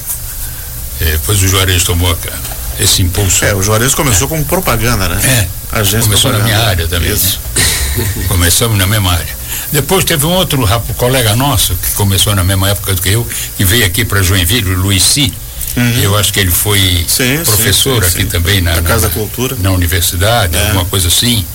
E 1.02 1.06
depois 1.06 1.42
o 1.42 1.48
Juarez 1.48 1.84
tomou 1.84 2.18
esse 2.80 3.02
impulso. 3.02 3.44
É, 3.46 3.54
o 3.54 3.62
Juarez 3.62 3.94
começou 3.94 4.28
é. 4.28 4.30
com 4.30 4.44
propaganda, 4.44 5.10
né? 5.10 5.22
É. 5.72 5.80
Agência 5.80 6.02
começou 6.02 6.32
propaganda. 6.32 6.40
na 6.40 6.44
minha 6.46 6.70
área 6.70 6.88
também. 6.88 7.12
Isso. 7.12 7.40
Né? 7.98 8.26
Começamos 8.28 8.78
na 8.78 8.86
mesma 8.86 9.14
área. 9.14 9.36
Depois 9.72 10.04
teve 10.04 10.26
um 10.26 10.32
outro 10.32 10.68
colega 10.98 11.36
nosso 11.36 11.76
que 11.76 11.92
começou 11.92 12.36
na 12.36 12.44
mesma 12.44 12.70
época 12.70 12.94
do 12.94 13.02
que 13.02 13.10
eu, 13.10 13.28
que 13.58 13.66
veio 13.66 13.86
aqui 13.86 14.06
para 14.06 14.22
Joinville, 14.22 14.72
o 14.72 14.80
Luiz 14.80 15.04
Si. 15.04 15.34
Uhum. 15.76 16.00
Eu 16.02 16.18
acho 16.18 16.32
que 16.32 16.40
ele 16.40 16.52
foi 16.52 17.06
sim, 17.08 17.44
professor 17.44 18.04
sim, 18.04 18.10
sim, 18.10 18.18
aqui 18.18 18.26
também 18.28 18.62
na, 18.62 18.76
na 18.76 18.82
Casa 18.82 19.10
da 19.10 19.14
Cultura. 19.14 19.58
Na 19.60 19.72
universidade, 19.72 20.56
é. 20.56 20.68
alguma 20.68 20.86
coisa 20.86 21.08
assim. 21.10 21.46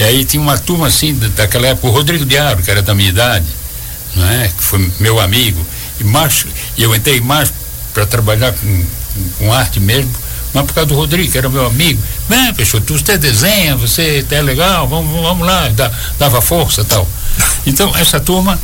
E 0.00 0.02
aí 0.02 0.24
tinha 0.24 0.42
uma 0.42 0.56
turma 0.56 0.86
assim, 0.86 1.14
daquela 1.36 1.66
época, 1.66 1.88
o 1.88 1.90
Rodrigo 1.90 2.24
Diabo, 2.24 2.62
que 2.62 2.70
era 2.70 2.80
da 2.80 2.94
minha 2.94 3.10
idade, 3.10 3.44
não 4.16 4.26
é? 4.30 4.48
que 4.48 4.62
foi 4.64 4.90
meu 4.98 5.20
amigo, 5.20 5.62
e 6.00 6.04
mais, 6.04 6.46
eu 6.78 6.96
entrei 6.96 7.20
mais 7.20 7.52
para 7.92 8.06
trabalhar 8.06 8.50
com, 8.50 8.84
com, 9.36 9.52
arte 9.52 9.78
mesmo, 9.78 10.10
mas 10.54 10.64
por 10.64 10.72
causa 10.72 10.88
do 10.88 10.94
Rodrigo, 10.94 11.30
que 11.30 11.36
era 11.36 11.50
meu 11.50 11.66
amigo. 11.66 12.02
Bem, 12.30 12.50
tu 12.86 12.96
você 12.98 13.18
desenha, 13.18 13.76
você 13.76 14.24
é 14.30 14.40
legal, 14.40 14.88
vamos, 14.88 15.20
vamos 15.20 15.46
lá, 15.46 15.68
dá, 15.68 15.92
dava 16.18 16.40
força 16.40 16.82
tal. 16.82 17.06
Então, 17.66 17.94
essa 17.94 18.18
turma, 18.18 18.58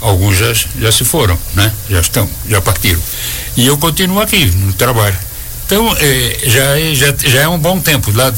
alguns 0.00 0.38
já, 0.38 0.52
já 0.80 0.90
se 0.90 1.04
foram, 1.04 1.38
né? 1.54 1.72
Já 1.88 2.00
estão, 2.00 2.28
já 2.48 2.60
partiram. 2.60 3.00
E 3.56 3.64
eu 3.64 3.78
continuo 3.78 4.20
aqui 4.20 4.46
no 4.46 4.72
trabalho. 4.72 5.16
Então, 5.66 5.96
é, 6.00 6.38
já, 6.46 6.80
é, 6.80 6.94
já, 6.96 7.14
já 7.16 7.40
é 7.42 7.48
um 7.48 7.60
bom 7.60 7.78
tempo, 7.78 8.10
lá 8.10 8.32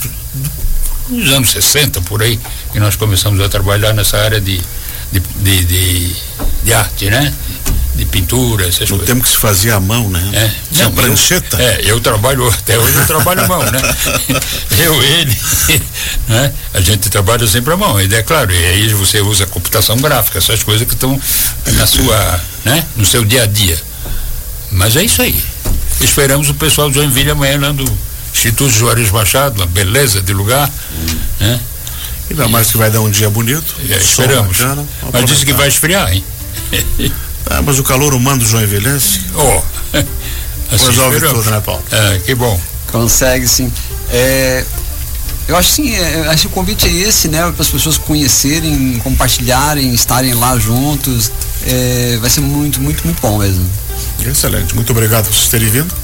nos 1.11 1.33
anos 1.33 1.51
60, 1.51 2.01
por 2.03 2.23
aí, 2.23 2.39
que 2.73 2.81
nós 2.81 2.97
começamos 2.97 3.41
a 3.41 3.49
trabalhar 3.49 3.93
nessa 3.93 4.19
área 4.19 4.41
de, 4.41 4.61
de, 5.13 5.21
de, 5.21 5.65
de, 5.65 6.17
de 6.65 6.73
arte, 6.75 7.11
né? 7.11 7.33
de 7.95 8.07
pintura, 8.07 8.67
essas 8.67 8.89
no 8.89 8.97
coisas. 8.97 9.07
tempo 9.07 9.23
que 9.23 9.29
se 9.29 9.37
fazia 9.37 9.75
à 9.75 9.81
mão, 9.81 10.09
né? 10.09 10.31
É. 10.33 10.51
Tinha 10.73 10.85
Não, 10.87 10.93
prancheta. 10.93 11.57
Eu, 11.59 11.69
é, 11.69 11.81
eu 11.85 12.01
trabalho, 12.01 12.49
até 12.49 12.79
hoje 12.79 12.97
eu 12.97 13.07
trabalho 13.07 13.43
à 13.43 13.49
mão, 13.49 13.63
né? 13.63 13.81
Eu, 14.79 15.03
ele, 15.03 15.39
né? 16.27 16.53
A 16.73 16.81
gente 16.81 17.11
trabalha 17.11 17.47
sempre 17.47 17.75
à 17.75 17.77
mão, 17.77 18.01
e 18.01 18.15
é 18.15 18.23
claro, 18.23 18.51
e 18.51 18.65
aí 18.65 18.95
você 18.95 19.21
usa 19.21 19.45
computação 19.45 19.97
gráfica, 19.99 20.39
essas 20.39 20.63
coisas 20.63 20.87
que 20.89 20.95
estão 20.95 21.21
na 21.75 21.87
sua, 21.87 22.41
né? 22.65 22.87
No 22.97 23.05
seu 23.05 23.23
dia 23.25 23.43
a 23.43 23.47
dia. 23.47 23.79
Mas 24.71 24.97
é 24.97 25.03
isso 25.05 25.21
aí. 25.21 25.39
Esperamos 26.01 26.49
o 26.49 26.55
pessoal 26.55 26.89
de 26.89 26.95
Joinville 26.95 27.33
amanhã 27.33 27.61
lá 27.61 27.73
do 27.73 27.85
Instituto 28.41 28.71
Juarez 28.71 29.11
Machado, 29.11 29.57
uma 29.61 29.67
beleza 29.67 30.23
de 30.23 30.33
lugar, 30.33 30.71
né? 31.39 31.61
Ainda 32.31 32.49
mais 32.49 32.71
que 32.71 32.79
vai 32.79 32.91
dar 32.91 33.03
um 33.03 33.11
dia 33.11 33.29
bonito. 33.29 33.75
É, 33.87 33.97
esperamos. 33.99 34.57
bacana, 34.57 34.87
Mas 35.13 35.27
disse 35.27 35.45
que 35.45 35.53
vai 35.53 35.69
esfriar, 35.69 36.11
hein? 36.11 36.25
Ah, 37.51 37.61
mas 37.61 37.79
o 37.79 37.83
calor 37.83 38.15
humano 38.15 38.39
do 38.39 38.47
Joinvilense 38.47 39.23
Ó. 39.35 39.63
assim 40.73 40.87
resolve 40.87 41.17
esperamos. 41.17 41.45
tudo, 41.45 41.51
né, 41.51 41.61
Paulo? 41.61 41.83
É, 41.91 42.19
que 42.21 42.35
bom. 42.35 42.59
Consegue 42.93 43.47
sim. 43.47 43.71
É, 44.11 44.65
eu 45.49 45.57
acho 45.57 45.71
sim, 45.71 45.95
é, 45.95 46.29
acho 46.29 46.43
que 46.43 46.47
o 46.47 46.51
convite 46.51 46.87
é 46.87 46.93
esse, 46.93 47.29
né? 47.29 47.41
Para 47.51 47.63
as 47.63 47.69
pessoas 47.69 47.99
conhecerem, 47.99 48.99
compartilharem, 49.03 49.93
estarem 49.93 50.33
lá 50.33 50.57
juntos. 50.59 51.31
É, 51.67 52.19
vai 52.21 52.31
ser 52.31 52.41
muito, 52.41 52.81
muito, 52.81 53.05
muito 53.05 53.21
bom 53.21 53.39
mesmo. 53.39 53.69
Excelente. 54.25 54.75
Muito 54.75 54.91
obrigado 54.93 55.27
por 55.27 55.35
vocês 55.35 55.49
terem 55.49 55.69
vindo. 55.69 55.95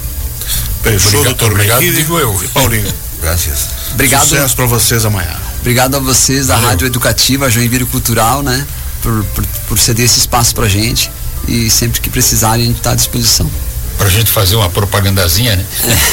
Fechou, 0.93 1.07
Obrigado, 1.19 1.23
doutor 1.37 1.51
obrigado, 1.51 1.79
digo 1.81 2.19
eu. 2.19 2.39
E 2.43 2.47
Paulinho. 2.49 2.93
Gracias. 3.21 3.67
Obrigado, 3.93 4.27
Sucesso 4.27 4.55
para 4.55 4.65
vocês 4.67 5.05
amanhã. 5.05 5.35
obrigado 5.59 5.95
a 5.95 5.99
vocês 5.99 6.47
da 6.47 6.55
Valeu. 6.55 6.69
Rádio 6.69 6.87
Educativa 6.87 7.49
Joinville 7.49 7.85
Cultural, 7.85 8.43
né? 8.43 8.65
Por, 9.01 9.23
por, 9.35 9.45
por 9.69 9.79
ceder 9.79 10.05
esse 10.05 10.19
espaço 10.19 10.53
pra 10.55 10.67
gente. 10.67 11.11
E 11.47 11.69
sempre 11.69 11.99
que 12.01 12.09
precisarem, 12.09 12.63
a 12.65 12.67
gente 12.67 12.77
está 12.77 12.91
à 12.91 12.95
disposição. 12.95 13.49
Pra 13.97 14.09
gente 14.09 14.29
fazer 14.29 14.55
uma 14.55 14.69
propagandazinha, 14.69 15.55
né? 15.55 15.65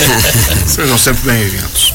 Sejam 0.66 0.96
sempre 0.96 1.30
bem-vindos. 1.30 1.92